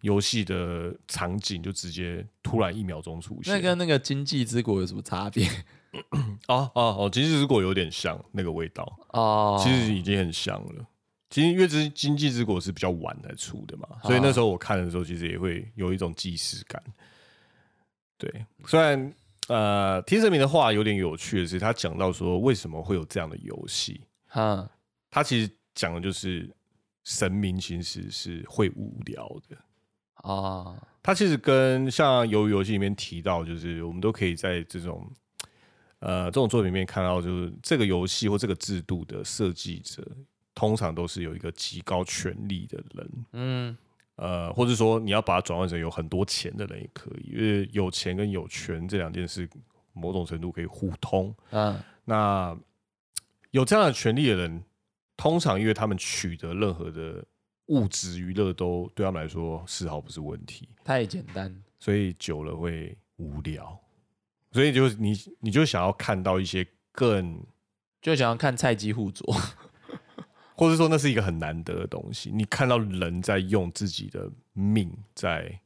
[0.00, 3.54] 游戏的场景就直接突然一秒钟出现。
[3.54, 5.46] 那跟那个经济之国有什么差别？
[6.48, 10.86] 哦哦哦，经济之国有点像那个味道哦，其实已经很像了。
[11.30, 16.82] 其实《月之经济之国》是比较晚才出的嘛，所以那时候我看的时候，其实也会有一种既视感。
[18.16, 19.12] 对，虽然
[19.48, 24.00] 呃，听神明的话有点有趣的是，他讲到说为什么会有这样的游戏。
[24.26, 24.68] 哈，
[25.10, 26.48] 他其实讲的就是
[27.04, 29.56] 神明其实是会无聊的
[30.14, 30.74] 啊。
[31.02, 35.10] 他其实跟像《鱿鱼游戏》里面提到，就是我们都可以在这种。
[36.00, 40.06] 呃，这种作品里面看到，就是这个游戏或这个制度的设计者，
[40.58, 43.78] 通常都是有一个极高权力的人，嗯，
[44.16, 49.48] 呃，或者说你要把它转换成有很多钱的人也可以，因为有钱跟有权这两件事，
[49.92, 52.58] 某种程度可以互通，嗯，那
[53.52, 54.64] 有这样的权利的人，
[55.16, 57.24] 通常因为他们取得任何的
[57.66, 63.80] 物质娱乐都对他们来说丝毫不是问题，太简单，所以久了会无聊。
[64.50, 67.40] 所以就你，你就想要看到一些更，
[68.02, 69.24] 就想要看菜鸡互啄，
[70.58, 72.30] 或者说那是一个很难得的东西。
[72.30, 75.60] 你看到人在用自己的命在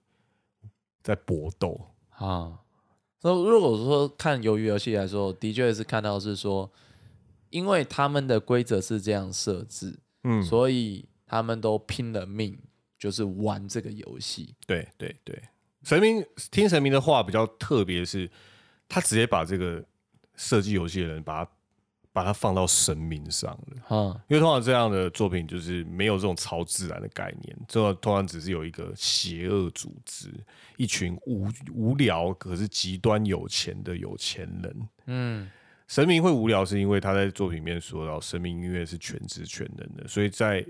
[1.02, 2.60] 在搏斗啊。
[3.22, 6.70] 那如果说看鱿鱼游戏来说，的确是看到是说，
[7.50, 12.58] 因为他们的规则是这样设置，嗯，所以他们都拼了命，
[12.98, 14.54] 就是玩这个游戏。
[14.66, 15.42] 对对对，
[15.82, 18.30] 神明听神明的话比较特别是。
[18.88, 19.82] 他直接把这个
[20.36, 21.50] 设计游戏的人，把他
[22.12, 23.82] 把它放到神明上了。
[23.90, 30.32] 嗯，因为通常这样的作品就是没有这种超自然的概念，这通常只是有一个邪恶组织，
[30.76, 34.88] 一群无无聊可是极端有钱的有钱人。
[35.06, 35.50] 嗯，
[35.88, 40.64] 神明会无聊，是因为他在作品里面说到，神明音乐是全知全能的，所以在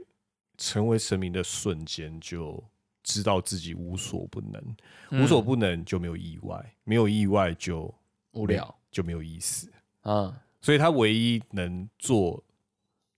[0.57, 2.63] 成为神明的瞬间，就
[3.03, 7.93] 知道自己无所不能，无所不能就没有意外，没有意外就。
[8.35, 12.43] 无聊就没有意思啊，所以他唯一能做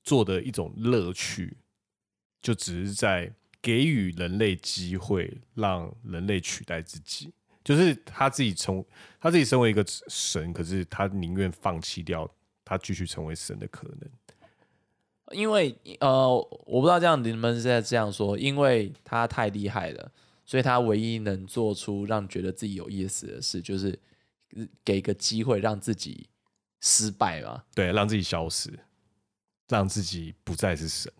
[0.02, 1.56] 做的一种乐趣，
[2.42, 7.32] 就只是在给予人类机会，让人类取代自己。
[7.62, 8.84] 就是他自己从
[9.20, 12.28] 他自己身为一个神，可是他宁愿放弃掉
[12.64, 14.10] 他继续成为神的可能。
[15.32, 16.28] 因为呃，
[16.66, 20.10] 我不知道这样你们是在这样说，因为他太厉害了，
[20.44, 23.98] 所以他唯一能做出让觉得自己有意思的事，就是。
[24.84, 26.28] 给个机会让自己
[26.84, 27.64] 失败嘛。
[27.74, 28.70] 对，让自己消失，
[29.68, 31.10] 让自己不再是神。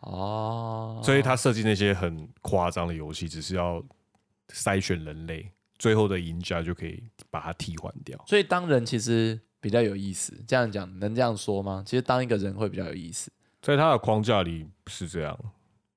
[0.00, 3.80] 哦，所以他设计那些很夸张的游戏，只是要
[4.52, 8.20] 筛选人类，最后的赢家就可以把它替换掉。
[8.26, 11.84] 所以当人其实比较有意思，这样讲能这样说吗？
[11.86, 13.30] 其实当一个人会比较有意思。
[13.60, 15.38] 在他的框架里是这样，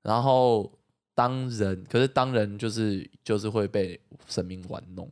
[0.02, 0.72] 然后
[1.16, 5.10] 当人，可是当人就是就是会被神明玩弄。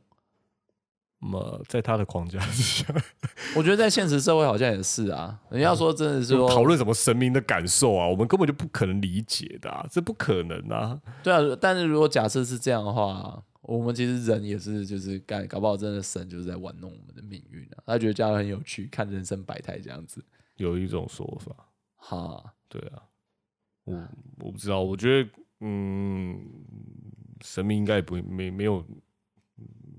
[1.26, 2.94] 那么在他的框架之下，
[3.56, 5.40] 我觉得在现实社会好像也是啊。
[5.50, 11.00] 你要说真的是说讨论什么神明的感受啊，我们根本就不可能理解的、啊，这不可能啊！
[11.22, 17.82] 对啊，但是如果假设是这样的话，我们其实人也是就是干，搞不好真的神就是在玩弄我们的命运啊。
[17.86, 20.22] 他觉得这样很有趣，看人生百态这样子。
[20.56, 21.56] 有一种说法，
[21.96, 23.02] 哈，对啊，
[23.84, 23.96] 我
[24.40, 26.38] 我不知道，我觉得嗯，
[27.40, 28.84] 神明应该也不会没没有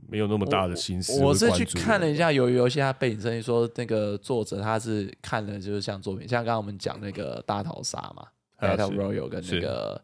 [0.07, 10.01] 没有那么大的心思我是去看了一下游游戏，它背景声音说那个作者他是看了就是像作品，像刚刚我们讲那个大逃杀嘛啊，Battle Royale 跟那个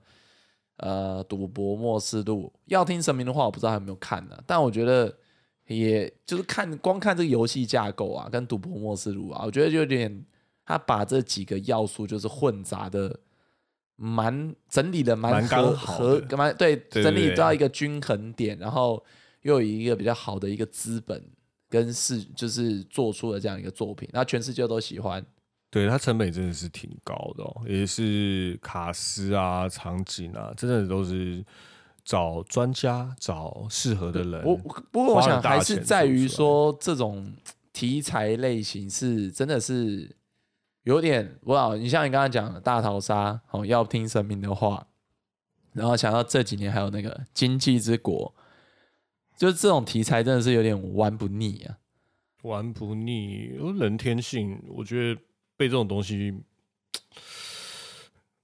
[0.77, 2.51] 呃赌博末世录。
[2.65, 5.15] 要听神明的话，我不知道还有没有看呢、但我觉得
[5.67, 10.25] 也就是看光看这个游戏架构啊，跟赌博末世录啊，我觉得就有点
[10.65, 13.19] 他把这几个要素就是混杂的。
[14.03, 15.99] 蛮整理的蛮蛮刚合好
[16.35, 19.03] 蛮对对整理到一个均衡点，然后
[19.41, 21.23] 又有一个比较好的一个资本
[21.69, 25.25] 跟是就是做出了这样一个作品，那全世界都喜欢。
[25.69, 31.41] 对它成本真的是挺高的哦，也是卡斯啊、场景啊，真的都是
[32.03, 34.43] 找专家、找适合的人。
[34.43, 37.31] 我不过我想还是在于说这种
[37.71, 40.13] 题材类型是真的是
[40.83, 44.87] 有点不知道，你像你刚刚讲的大逃杀，哦，要听神明的话，
[45.71, 48.35] 然后想到这几年还有那个经济之国，
[49.41, 51.79] 就是这种题材真的是有点玩不腻啊。
[52.43, 53.49] 玩不腻，
[53.79, 55.19] 人天性，我觉得
[55.57, 56.43] 被这种东西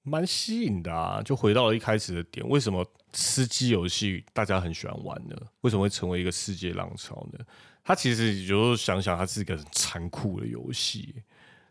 [0.02, 1.22] 蛮吸引的啊。
[1.22, 2.84] 就回到了一开始的点，为什么
[3.14, 5.36] 吃鸡游戏大家很喜欢玩呢？
[5.62, 7.46] 为什么会成为一个世界浪潮呢？
[7.84, 11.22] 他其实有时候想想，它是一个很残酷的游戏。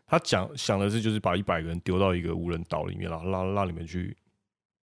[0.05, 4.15] 他讲想的是，就是把一百个人丢到一个无人岛里面，然后让让你们去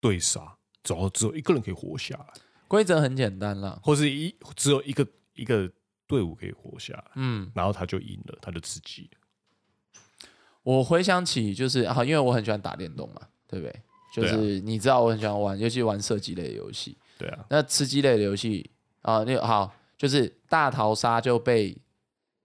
[0.01, 2.33] 对杀，只要只有一个人可以活下来，
[2.73, 5.71] 规则很简单啦，或是一只有一个一个
[6.07, 10.19] 队伍可以活下来，嗯，然后他就赢了，他就吃鸡了。
[10.63, 13.81] 我回想起就是啊，因为我很喜欢打电动嘛，对不对？
[14.15, 16.97] 就是你知道我很喜欢玩，尤其玩射击类的游戏。
[17.19, 18.67] 对啊，那吃鸡类的游戏
[19.03, 21.77] 啊，那好，就是大逃杀就被，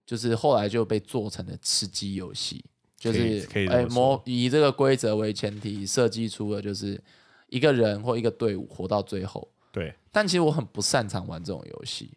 [0.04, 2.62] 就是后来就被做成了吃鸡游戏，
[2.98, 7.02] 就是哎模以这个规则为前提设计出了就是
[7.46, 9.50] 一个人或一个队伍活到最后。
[9.78, 12.12] 对，但其实我很不擅长玩这种游戏，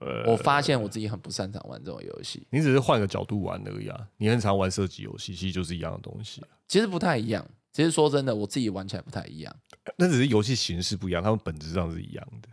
[0.00, 4.08] 呃，我发现我自己很不擅长玩这种游戏，你只是换个角度玩而已啊。
[4.16, 7.46] 你很常玩射击游戏，其实就是一样的东西啊，其实不太一样。
[7.72, 9.56] 其实说真的，我自己玩起来不太一样，
[9.96, 12.48] 那只是游戏形式不一样，他们本质上是一样的，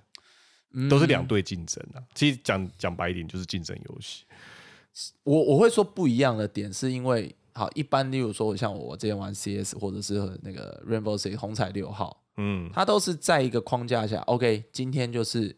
[0.73, 2.03] 嗯都是两队竞争啊。
[2.13, 4.25] 其实讲讲白一点，就是竞争游戏。
[5.23, 15.55] 我我会说不一样的点，是因为好一般，例如说我像我之前玩 CS 或者是那个 Rainbow Six 红彩六号，嗯，它都是在一个框架下，OK，今天就是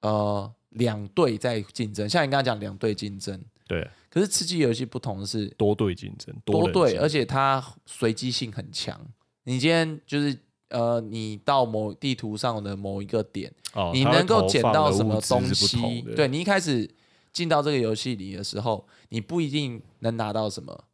[0.00, 8.98] 呃两队在竞争，像你刚刚讲两队竞争，对，可是吃鸡游戏不同的是多队竞争，多队，而且它随机性很强。
[9.44, 10.34] 你今天就是
[10.70, 16.90] 呃，你到某地图上的某一个点，哦你能够捡到什么东西对你一开始
[17.30, 20.84] 进到这个游戏里的时候，你不一定能拿到什么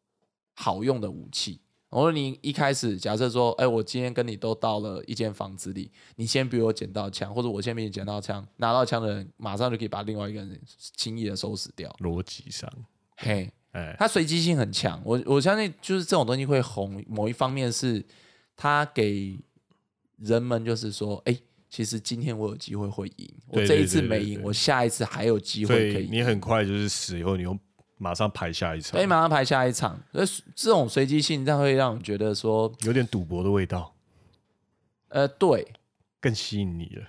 [0.56, 1.60] 好用的武器。
[1.90, 10.60] 然后你一开始假设说，哎，我今天跟你都到了一间房子里，你先比我捡到枪，或者我先比你捡到枪，拿到枪的人马上就可以把另外一个人
[10.96, 11.90] 轻易的收拾掉。
[11.98, 12.70] 逻辑上，
[13.16, 17.04] 嘿，哎，它随机性很强，我我相信就是这种东西会红。
[17.08, 18.04] 某一方面是
[18.54, 19.36] 它给
[20.18, 21.36] 人们就是说，哎、
[21.68, 27.58] 其实今天我有机会会赢，我对这一次没赢，我下一次还有机所会可以你很快就是死以后，你又
[28.00, 28.98] 马上排下一场。
[28.98, 33.94] 可以，马上排下一场，所以这种随机性，它会让你觉得说，有点赌博的味道，
[35.10, 35.68] 呃，对。
[36.20, 37.06] 更吸引你了。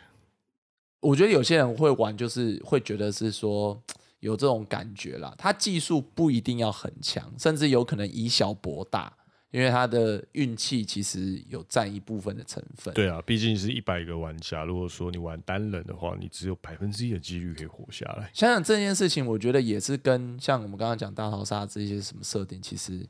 [0.99, 3.82] 我觉得有些人会玩，就是会觉得是说
[4.19, 5.34] 有这种感觉啦。
[5.38, 9.12] 他技术不一定要很强，甚至有可能以小博大，
[9.51, 12.93] 因为他的运气其实有占一部分的成分。
[12.93, 18.31] 对啊，毕竟是一百个玩家，如果说你玩单人的话，你只有百分之一的几率可以活下来。
[18.33, 23.05] 想想这件事情，我觉得也是跟像我们刚刚讲大逃杀这些什么设定，其实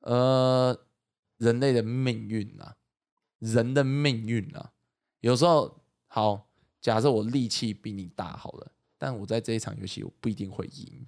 [0.00, 0.76] 呃，
[1.38, 2.74] 人类的命运啊，
[3.38, 4.72] 人的命运啊，
[5.20, 6.48] 有时候好，
[6.80, 11.06] 假设我力气比你大好了，但我在这一场游戏我不一定会赢，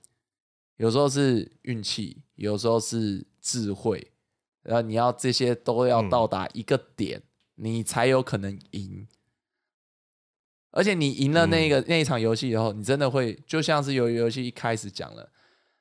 [0.76, 4.11] 有时候是运气，有时候是智慧，
[4.62, 7.22] 然后你要这些都要到达一个点，
[7.56, 9.06] 你才有可能赢。
[10.70, 15.30] 而且你赢了那个那一场游戏以后，你真的会就像是有游戏一开始讲了，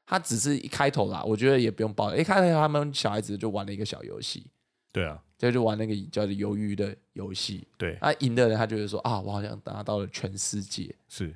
[0.06, 2.14] 它只是一开头啦，我觉得也不用报。
[2.14, 4.48] 一开头他们小孩子就玩了一个小游戏，
[4.92, 7.66] 对啊，这就玩那个叫做鱿鱼的游戏。
[7.78, 10.94] 对，啊，赢的人他就会说啊，我好像达到了全世界。
[11.08, 11.34] 是，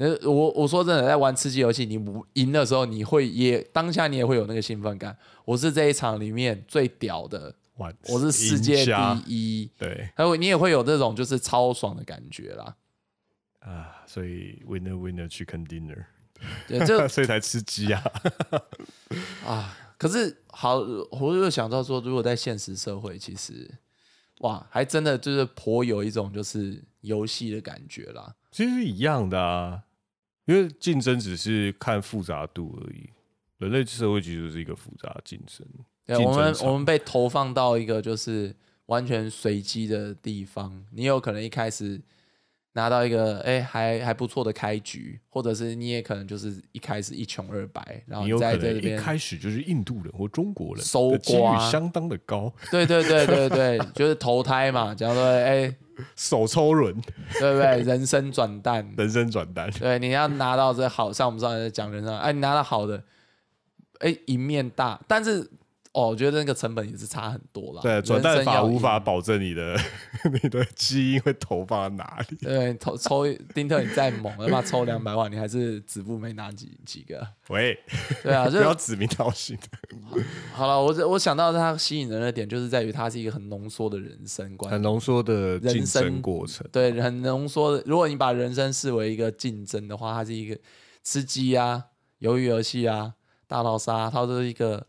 [0.00, 5.14] 呃，我我说真的，在玩吃鸡游戏，你赢的时候，你会也当下你也会有那个兴奋感。
[5.44, 7.54] 我是这一场里面最屌的，
[8.08, 8.92] 我是世界第
[9.26, 9.70] 一。
[9.76, 12.76] 对，还有你也会有这种就是超爽的感觉啦。
[13.58, 16.06] 啊，所以 winner winner chicken dinner，
[16.66, 18.02] 对，这 所以才吃鸡啊。
[19.44, 20.76] 啊，可是好，
[21.10, 23.70] 我又想到说，如果在现实社会，其实
[24.38, 28.34] 哇，还真的就是颇有一种就是游戏的感觉啦。
[28.50, 29.82] 其实是一样的啊，
[30.50, 33.08] 因为竞争只是看复杂度而已。
[33.58, 35.64] 人类社会其实是一个复杂竞争。
[36.04, 38.52] 对，我们我们被投放到一个就是
[38.86, 42.00] 完全随机的地方，你有可能一开始。
[42.72, 52.52] 拿到一个哎还还不错的开局，或者是你也可能就是一开始一穷二白，然后你在这边一开始就是印度人或中国人，收刮相当的高。
[52.70, 55.74] 对对对对对，就是投胎嘛，假如说哎
[56.14, 56.94] 手抽轮，
[57.38, 57.82] 对不对？
[57.82, 59.70] 人生转蛋，人生转蛋。
[59.72, 63.02] 对，你要拿到这好，像我们上次讲人生，哎，你拿到好的，
[63.98, 65.50] 哎，赢面大，但是。
[65.92, 67.82] 哦，我觉得那个成本也是差很多了。
[67.82, 69.76] 对，转蛋法无法保证你的
[70.40, 72.36] 你的基因会投放在哪里。
[72.36, 77.26] 对，抽抽丁特你再猛，他妈抽两百万，你还是止步没拿几几个。
[77.50, 77.76] 喂，
[78.22, 79.58] 对啊，不要指名道姓。
[80.52, 86.64] 好了，我我想到它吸引人的点，就是在于它是一个很浓缩的人生观，很浓缩的人生过程。
[86.70, 87.82] 对，很浓缩的。
[87.84, 90.56] 如果你把人生视为一个竞争的话，它是一个
[91.02, 91.86] 吃鸡啊、
[92.20, 93.14] 鱿鱼游戏啊、
[93.48, 94.86] 大逃杀，它都是一个。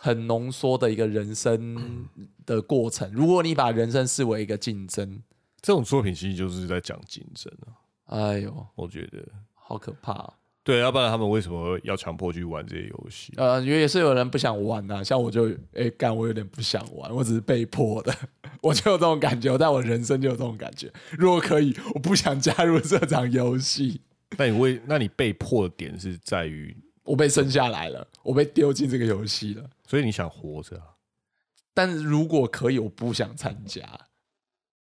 [0.00, 2.06] 很浓缩的一个人生
[2.46, 3.12] 的过程。
[3.12, 5.20] 如果你把人生视为一个竞争，
[5.60, 7.74] 这种作品其实就是在讲竞争啊。
[8.06, 9.18] 哎呦，我觉得
[9.54, 10.34] 好可怕。
[10.62, 13.32] 对，要不然他们为什么要强迫去玩这些游戏？
[13.36, 15.02] 呃，因为也是有人不想玩呐。
[15.02, 18.14] 像我就，哎，干，我有点不想玩，我只是被迫的。
[18.62, 20.92] 我就有这种感觉，我在我人生就有这种感觉。
[21.12, 24.00] 如果可以，我不想加入这场游戏。
[24.36, 26.76] 那你为，那你被迫的点是在于？
[27.02, 30.84] 我被生下来了，我被丢进这个游戏了，所以你想活着啊？
[31.72, 33.82] 但是如果可以，我不想参加。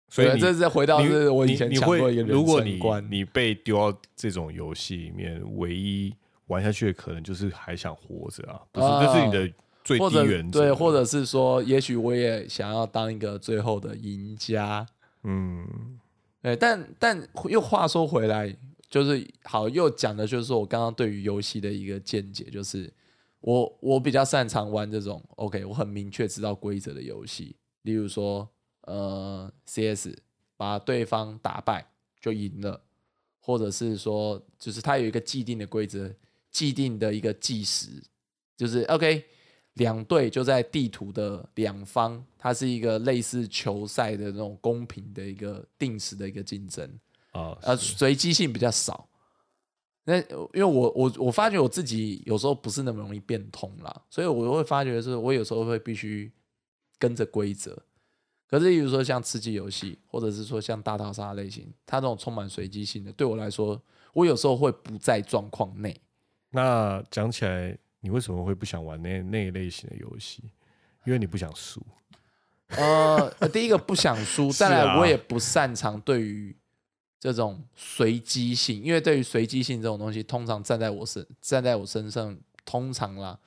[0.08, 6.12] 所以这是回到是我以前讲过一个如果你你被丢到这种游戏里面，唯一
[6.48, 8.60] 玩下去的可能就是还想活着啊？
[8.72, 10.62] 不是，这是你的最低原则。
[10.62, 14.84] 对，或者是说，也许我也想要当一个最后的赢家。
[15.22, 16.00] 嗯，
[16.42, 18.56] 对，但但又话说回来。
[18.88, 22.92] 就是好，又讲的就是说我刚刚对于游戏的一个见解，就是
[23.40, 28.48] 我我比较擅长玩这种 OK，我很明确知道规则的游戏，例如说
[28.82, 30.10] 呃 CS，
[30.56, 31.86] 把对方打败
[32.20, 32.82] 就赢了，
[33.40, 36.12] 或者是说就是它有一个既定的规则，
[36.50, 37.88] 既定的一个计时，
[38.56, 39.24] 就是 OK，
[39.74, 46.86] 两队就在地图的两方，它是一个类似球赛的那种公平的一个定时的一个竞争。
[47.32, 49.08] 啊，呃，随机性比较少。
[50.04, 56.32] 那因为我我我发觉我自己有时候不是那么容易变通啦，所以我会发觉是我有时候会必须
[56.98, 57.80] 跟着规则。
[58.48, 63.80] 可是，比如说像吃鸡游戏，或者是说像大逃杀类型，它这种充满随机性的，对我来说，
[64.12, 65.94] 我有时候会不在状况内。
[66.50, 70.42] 那讲起来，你为什么会不想玩那那一类型的游戏？
[71.04, 71.80] 因为你不想输。
[72.70, 76.56] 呃，第一个不想输， 再来我也不擅长对于。
[77.20, 83.38] 这种随机性，因为对于随机性这种东西，通常站在我身站在我身上，通常啦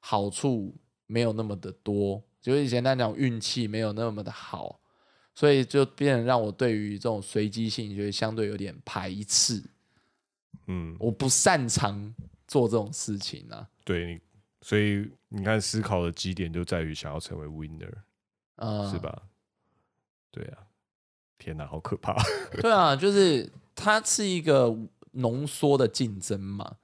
[0.00, 0.74] 好处
[1.06, 4.80] 没有那么的多，就是简单讲运气没有那么的好，
[5.32, 9.62] 所以就变成让我对于这种随机性就会相对有点排斥。
[10.66, 12.12] 嗯，我不擅长
[12.48, 13.68] 做这种事情啊。
[13.84, 14.20] 对你，
[14.62, 17.92] 所以你看思考的基点就在于想要成为 winner，
[18.56, 19.22] 啊，是吧？
[20.32, 20.66] 对啊。
[21.40, 22.14] 天哪，好可怕！
[22.62, 24.72] 对啊，就是它是一个
[25.12, 26.76] 浓缩的竞争嘛。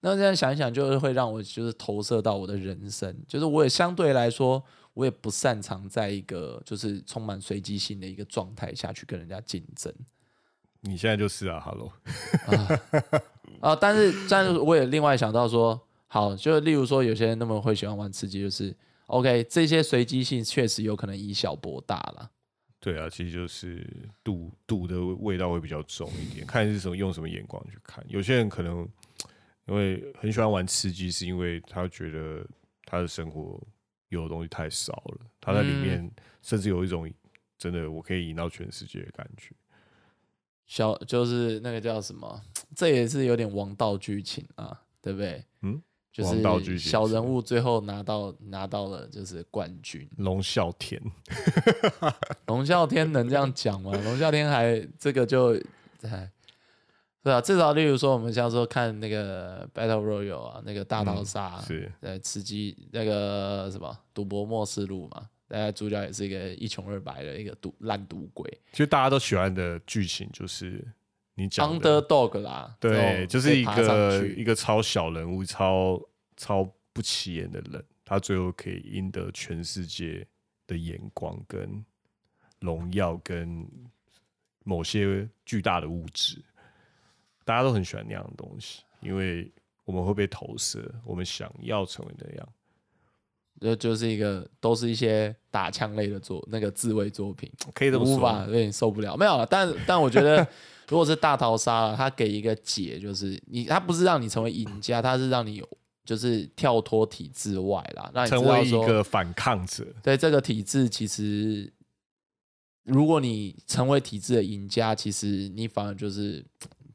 [0.00, 4.62] 那这样想一想，就是会让我就是投射到我的人生，就是我也相对来说，
[4.94, 9.92] 我也不擅长在一个就是充满随机性的一个状态下去跟人家竞争。
[10.80, 11.92] 你现在就是啊，Hello
[13.60, 18.74] 啊，但是但是我也另外想到说，好，就例如说有些人那么会喜欢玩吃鸡，就是
[19.08, 22.30] OK，这些随机性确实有可能以小博大了。
[22.80, 23.84] 对啊，其实就是
[24.22, 28.04] 赌赌的味道会比较重一点，看是什么用什么眼光去看。
[28.08, 28.88] 有些人可能
[29.66, 32.46] 因为很喜欢玩吃鸡，是因为他觉得
[32.84, 33.60] 他的生活
[34.08, 36.10] 有的东西太少了，他在里面
[36.40, 37.12] 甚至有一种
[37.58, 39.54] 真的我可以赢到全世界的感觉。
[40.66, 42.40] 小就是那个叫什么，
[42.76, 45.44] 这也是有点王道剧情啊，对不对？
[45.62, 45.82] 嗯，
[46.18, 50.08] 就是小人物最后拿到拿到了就是冠军。
[50.16, 51.00] 龙啸天，
[52.46, 53.92] 龙啸天能这样讲吗？
[54.04, 55.54] 龙啸天还这个就
[56.02, 56.30] 哎，
[57.22, 65.28] 对啊，至少例如说我们像说看那个 Battle Royale 啊，那个大逃杀是呃吃鸡那个什么赌博末世录嘛。
[65.50, 70.86] 大家主角也是一个一穷二白的一个赌烂赌鬼，其实大家都喜欢的剧情就是
[71.36, 75.98] 你讲的 underdog 啦，对，就是一个一个超小人物、超
[76.38, 80.26] 超不起眼的人，他最后可以赢得全世界
[80.66, 81.84] 的眼光跟
[82.60, 83.68] 荣耀跟
[84.64, 86.42] 某些巨大的物质，
[87.44, 89.52] 大家都很喜欢那样的东西，因为
[89.84, 92.48] 我们会被投射，我们想要成为那样。
[93.60, 98.16] 就就是一个都是一些打枪类的作那个自卫作品，可以这么说。
[98.16, 99.44] 无法有点受不了，没有了。
[99.44, 100.46] 但但我觉得，
[100.86, 105.68] 如果是大逃杀，他给一个解，就是你他不是让你成为赢家，他是让你有
[106.08, 109.84] 就是跳脱体制外啦，让你成为一个反抗者。
[110.02, 111.70] 对这个体制，其实
[112.84, 116.42] 如果你成为体制的赢家，其实你反而就是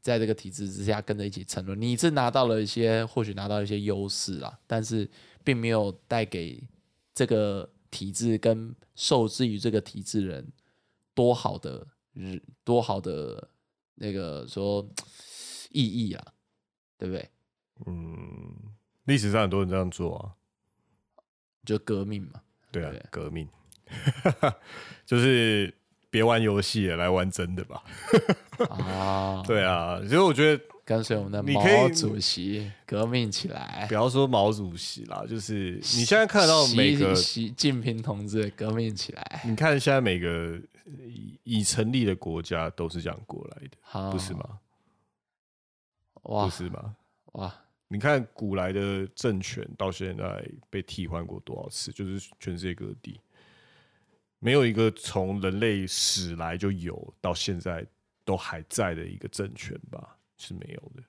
[0.02, 1.80] 在这个体制之下跟着一起沉沦。
[1.80, 5.08] 你是拿到了一些或许拿到一些优势啦，但是。
[5.46, 6.58] 并没有带给
[7.14, 10.50] 这个体制跟受制于这个体制人
[11.12, 13.46] 多好的日多好的
[13.96, 14.88] 那个说
[15.68, 16.32] 意义啊，
[16.96, 17.28] 对不对？
[17.84, 18.33] 嗯，
[19.04, 20.32] 历史上很多人这样做啊，
[21.64, 22.40] 就革命嘛。
[22.70, 23.48] 对啊，革命
[25.06, 25.72] 就是
[26.10, 27.82] 别玩游戏了，来玩真的吧。
[28.70, 30.64] 啊， 对啊，其实我觉得。
[30.86, 40.60] 跟随我们的毛主席革命起来，不要说毛主席啦，就是你现在看到每个习近平同志革命起来，你看现在每个
[41.42, 44.58] 已成立的国家都是这样过来的，不是吗？
[46.24, 46.94] 哇，不是吗？
[47.32, 47.63] 哇，
[47.94, 51.92] 你看古来的政权到现在被替换过多少次？
[51.92, 53.20] 就是全世界各地
[54.40, 57.86] 没有一个从人类史来就有到现在
[58.24, 60.18] 都还在的一个政权吧。
[60.36, 61.02] 是没有的，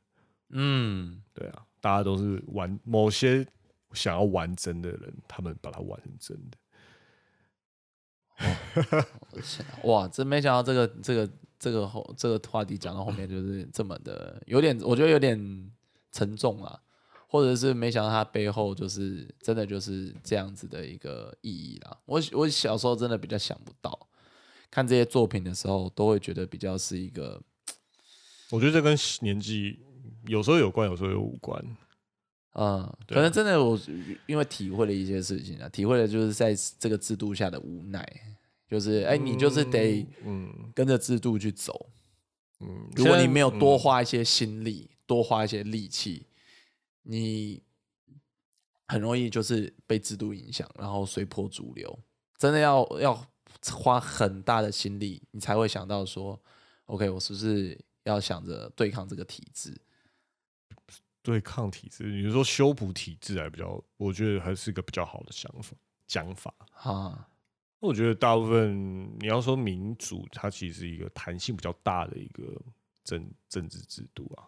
[0.49, 3.43] 嗯，对啊，大家都是玩某些
[3.91, 6.57] 想要玩真的人，他们把它玩成真的。
[9.83, 11.27] 哇，真没想到这个这个
[11.57, 15.35] 这个后这个话题讲到后面就是这么的有点，我觉得有点
[16.15, 16.79] 沉重啊，
[17.27, 21.97] 或者是没想到它背后就是真的就是这样子的一个意义啦。
[22.05, 24.07] 我我小时候真的比较想不到，
[24.71, 27.41] 看这些作品的时候都会觉得比较是一个。
[28.51, 29.79] 我觉得这跟年纪
[30.27, 31.61] 有时候有关，有时候又无关。
[32.53, 33.77] 嗯，可能真的我
[34.27, 38.07] 因为体会了一些事情啊，体会了就是在这个制度下的无奈，
[38.69, 41.89] 就是哎，你就是得嗯跟着制度去走。
[42.61, 46.27] 嗯，如果你没有多花一些心力，多花一些力气，
[47.03, 47.61] 你
[48.87, 51.99] 很容易就是被制度影响，然后随波逐流。
[52.37, 53.27] 真的要要
[53.73, 56.41] 花很大的心力，你才会想到说
[56.85, 57.79] ，OK，我是不是？
[58.05, 59.75] 要想着对抗这个体制，
[61.23, 65.75] 对抗体制，你说修补体制还比较，我觉得还是一个比较好的想法
[66.05, 67.27] 讲法哈。
[67.79, 72.43] 我觉得大部分你要说民主，它其实是一个弹性比较大的一个
[73.03, 74.45] 政政治制度啊。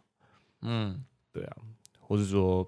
[0.62, 1.58] 嗯，对啊，
[2.00, 2.68] 或是说，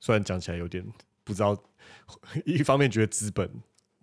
[0.00, 0.86] 虽然讲起来有点
[1.24, 1.56] 不知道，
[2.44, 3.50] 一方面觉得资本、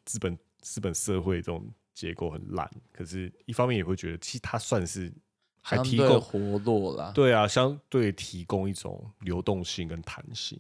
[0.06, 5.14] 资本、资本社会这种结构很烂，可是一方面也会觉得，其实它算是。
[5.60, 7.12] 还提供活络啦。
[7.14, 10.58] 对啊，相对提供一种流动性跟弹性，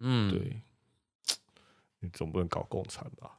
[0.00, 0.60] 嗯，对，
[1.98, 3.38] 你总不能搞共产吧？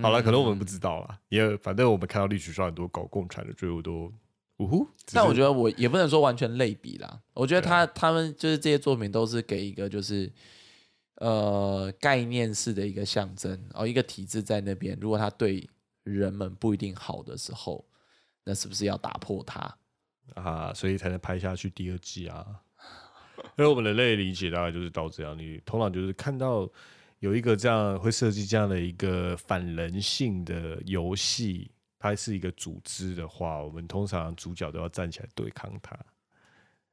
[0.00, 4.10] 好了，可能我们不知道了，也反正我们看到历史上很多搞共产的，最后都
[4.58, 4.88] 呜呼。
[5.12, 10.32] 但我觉得我也不能说完全类比啦，我觉得他他们就是这些作品都是给一个就是
[11.16, 15.68] 呃概念式的一个象征，哦，一个体制在那边，如果他对
[16.04, 17.84] 人们不一定好的时候。
[18.48, 19.76] 那是不是要打破它
[20.34, 20.72] 啊？
[20.72, 22.46] 所以才能拍下去第二季啊？
[23.58, 26.70] 因为我们人类理解大概就是到这样，你通常就是看到
[27.18, 31.72] 有一个这样会设计这样的一个反人性的游戏，
[32.10, 35.98] 它是一个组织的话，我们通常主角都要站起来对抗它。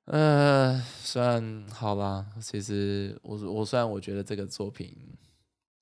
[0.06, 4.96] 呃，虽然好吧，其实我我虽然我觉得这个作品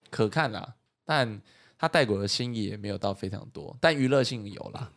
[0.10, 0.76] 可看啦，
[1.06, 1.42] 但。
[1.82, 4.92] 它带给我的新意也没有到非常多，但娱乐性有啦。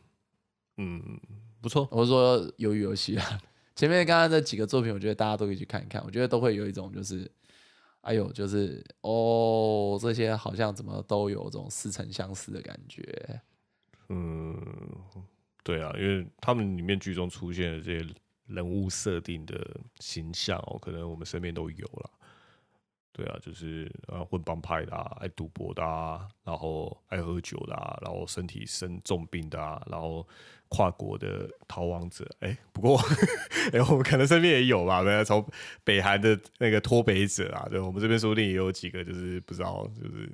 [0.76, 1.18] 嗯，
[1.62, 1.88] 不错。
[1.90, 3.40] 我是说鱿鱼游戏啊，
[3.74, 7.26] 前面刚刚这几个作品，我觉得大家都可以去看一看，我觉得都会有一种就是，
[8.02, 13.40] 哎呦，就是哦，这些好像怎么都有这种似曾相识的感觉。
[14.08, 14.56] 嗯，
[15.62, 18.06] 对啊，因为他们里面剧中出现的这些
[18.46, 22.10] 人物设定的形象哦，可能我们身边都有了。
[23.12, 30.26] 对啊，就是啊混帮派的啊，爱赌博的啊，然后爱喝酒的啊，然后身体生重病的啊，然后
[30.68, 32.28] 跨国的逃亡者。
[32.40, 32.98] 哎、不过
[33.72, 35.46] 哎、我们可能身边也有吧，没有从
[35.84, 40.28] 北韩的那个脱北者啊，对我们这边说不定也有几个，就是不知道，就是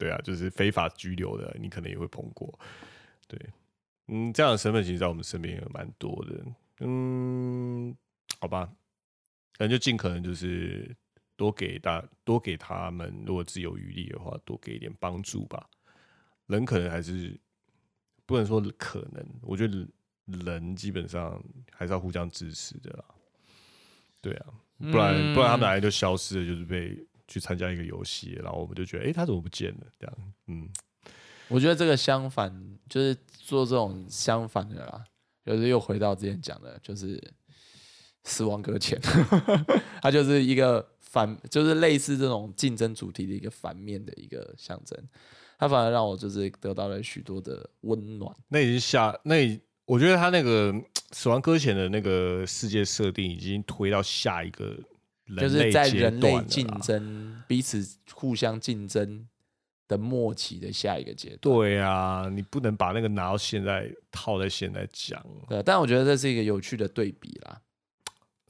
[0.00, 2.58] 对啊，就是非法拘留的，你可能也会碰过。
[3.28, 3.38] 对，
[4.06, 6.42] 嗯，这样的身份其实在我们身边也蛮多的。
[6.78, 7.94] 嗯，
[8.40, 8.64] 好吧，
[9.58, 10.96] 可能就尽可能就是
[11.36, 15.68] 多给大多给他们，如果自有余力的话，多给一点帮助吧。
[16.46, 17.38] 人可能还是
[18.24, 19.86] 不能说可能，我觉得
[20.24, 21.38] 人基本上
[21.70, 23.04] 还是要互相支持的啦。
[24.22, 24.46] 对啊，
[24.78, 26.98] 不然、不然他们嗯来就消失了，就是被
[27.30, 29.86] 去参加一个游戏，然后我们就觉得，哎、他怎么不见了？
[29.98, 30.16] 这样，
[30.48, 30.68] 嗯，
[31.48, 32.52] 我觉得这个相反
[32.88, 35.04] 就是做这种相反的啦，
[35.46, 37.22] 就是又回到之前讲的，就是
[38.24, 39.00] 死亡搁浅，
[40.02, 44.98] 它就是一个反，就是类似这种竞争主题的一个反面的一个象征。
[45.56, 48.34] 它反而让我就是得到了许多的温暖。
[48.48, 50.72] 那已经下那已，我觉得他那个
[51.12, 54.74] 《死亡搁浅》的那个世界设定已经推到下一个
[55.38, 59.26] 就是在人类竞争、彼此互相竞争
[59.88, 61.40] 的末期的下一个阶段。
[61.40, 67.60] 对啊，你不能把那个拿到现在套在现在讲，对，但我觉得这是一个有趣的对比啦。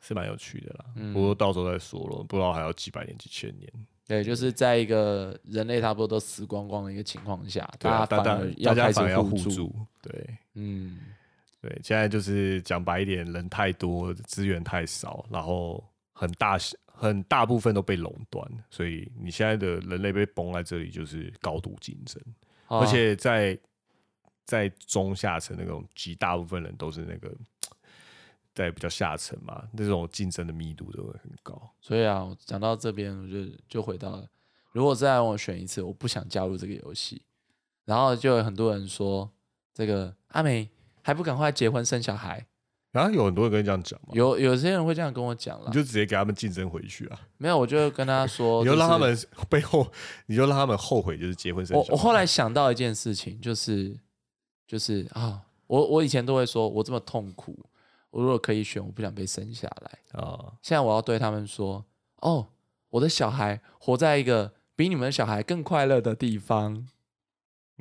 [0.02, 0.84] 是蛮有趣的啦。
[0.96, 3.70] 嗯不过到时候再说了，不知道还要几百年、几千年。
[4.06, 9.28] 对，就是在一个人类差不多都死光光的一个情况下，大家大家反而开大家反而要始。
[9.30, 9.72] 互助。
[10.02, 10.98] 对嗯，
[11.60, 15.84] 对，现在就是讲白一点，人太多，资源太少，然后
[16.20, 22.22] 很大很大部分都被垄断，所以你现在的人类被崩在这里，就是高度竞争。
[22.66, 23.58] 而而且在
[24.44, 27.34] 在中下层那种极大部分人都是那个
[28.52, 31.70] 在比较下层嘛，那种竞争的密度都会很高。
[31.80, 34.28] 所以啊，我讲到这边，我就就回到了，
[34.72, 37.22] 如果再让我选一次，我不想加入这个游戏。
[37.86, 39.32] 然后就有很多人说，
[39.72, 40.68] 这个阿美
[41.02, 42.46] 还不赶快结婚生小孩？
[42.92, 49.16] 然后有很多人跟你这样讲嘛，有有些人会这样跟我讲了你，就直接给他们竞争回去啊，没有，我就跟他说， 你就让他们
[49.48, 49.86] 背后，
[50.26, 51.88] 你就让他们后悔，就是结婚生小孩。
[51.90, 53.96] 我我后来想到一件事情，就是
[54.66, 57.56] 就是啊，我我以前都会说，我这么痛苦，
[58.10, 60.20] 我如果可以选，我不想被生下来。
[60.20, 61.84] 啊，现在我要对他们说，
[62.16, 62.48] 哦，
[62.88, 66.88] 我的小孩活在一个比你们的小孩更快乐的地方。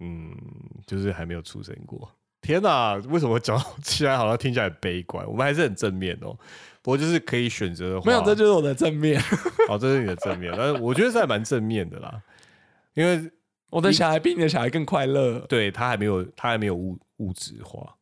[0.02, 0.34] 嗯，
[0.86, 2.10] 就是还没有出生过。
[2.42, 5.26] 天哪，为什么讲起来好像听起来很悲观？
[5.28, 6.38] 我们还是很正面哦。
[6.82, 9.22] 不过就是可以选择的话，没有，这就是我的正面。
[9.68, 12.22] 哦，这是你的正面，但是我觉得这还蛮正面的啦，
[12.94, 13.30] 因为
[13.70, 15.40] 我的小孩比你的小孩更快乐。
[15.42, 17.94] 对他还没有，他还没有物物质化，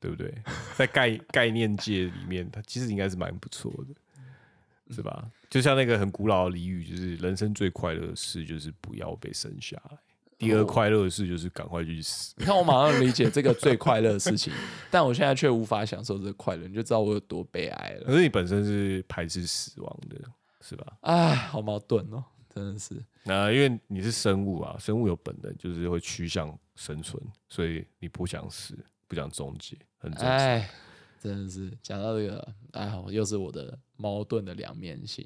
[0.00, 0.34] 对不对？
[0.76, 5.28] 在概概念界里面，他其实应该是蛮不错的，是吧？
[5.50, 9.98] 就像那个很古老的俚语，就是人生最快乐的事就是不要被生下来，
[10.42, 12.34] 第二哦快乐的事就是赶快去死。
[12.36, 14.52] 你看，我马上理解这个最快乐的事情，
[14.90, 18.06] 但我现在却无法享受这个快乐，你就知道我有多悲哀了。
[18.06, 20.16] 可是你本身是排斥死亡的，
[20.60, 20.98] 是吧？
[21.02, 22.96] 唉，好矛盾哦，真的是。
[23.24, 28.76] 那因为你是生物啊，生物有本能，就是会趋向生存，所以你不想死，
[29.06, 30.28] 不想终结，很正常。
[30.28, 30.68] 哎，
[31.20, 35.24] 真的是讲到这个，哎，我又是我的矛盾的两面性。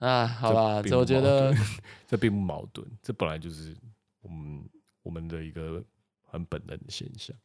[0.00, 1.54] 啊，好吧，这我觉得，
[2.08, 4.01] 这并不矛盾，这本来就是我
[4.32, 4.68] 们
[5.02, 5.82] 我们的一个
[6.22, 7.36] 很本能的现象。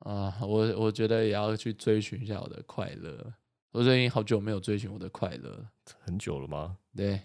[0.00, 3.32] 啊，我我觉得也要去追寻一下我的快乐。
[3.70, 6.76] 我最近好久没有追寻我的快乐了，很久了吗？
[6.94, 7.20] 对，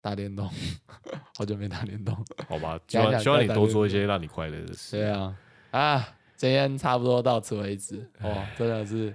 [0.00, 0.48] 打电动，
[1.36, 2.16] 好久没打电动。
[2.48, 4.96] 好吧， 希望希望你多做一些让你快乐的事。
[4.96, 5.36] 对啊，
[5.72, 8.10] 啊，今天差不多到此为止。
[8.22, 9.14] 哇，真的是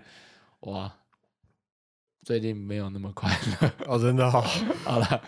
[0.60, 0.94] 哇，
[2.24, 3.72] 最近没有那么快乐。
[3.88, 4.42] 哦，真的 好，
[4.84, 5.24] 好了，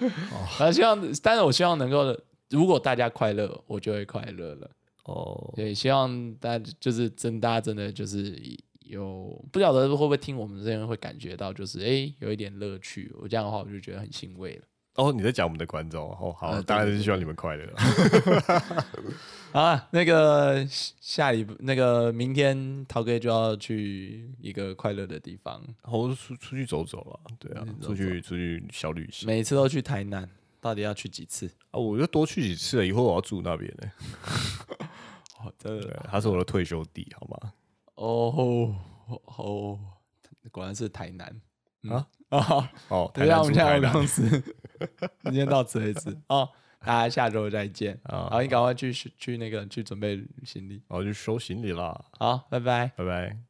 [0.60, 2.16] 那希望，但是我希望能够，
[2.50, 4.70] 如果大家快乐，我就会快乐了。
[5.06, 8.40] 哦，对，希望大家就是真，大家真的就是
[8.82, 13.12] 有不晓得会不会听我们这边会感觉到，就是哎、诶有一点乐趣。
[13.20, 14.64] 我这样的话，我就觉得很欣慰了。
[14.96, 17.84] 哦，你在讲我们的观众哦，好，当然是希望你们快乐啊。
[19.54, 29.26] 好啊，那个下礼那个明天陶哥就要去一个快乐的地方，我出出去走走了，对啊，出去出去小旅行。
[29.26, 30.30] 每次都去台南，
[30.62, 31.48] 到底要去几次？
[31.72, 33.92] 啊，我就多去几次了，以后我要住那边呢。
[35.40, 37.54] 哦，真对的，他是我的退休地，好吗？
[37.96, 38.76] 哦
[39.38, 39.80] 哦，
[40.52, 41.42] 果然是台南
[41.90, 42.72] 啊啊！
[42.90, 44.44] 哦，等一下，我们现在有住台南公司，
[45.24, 46.50] 今天到此为止哦，
[46.80, 48.00] 大家下周再见。
[48.04, 50.76] 啊好，你赶快去去那个去准备行李。
[50.88, 52.92] 然后就收行李啦，好，拜拜。
[52.98, 53.49] 拜拜。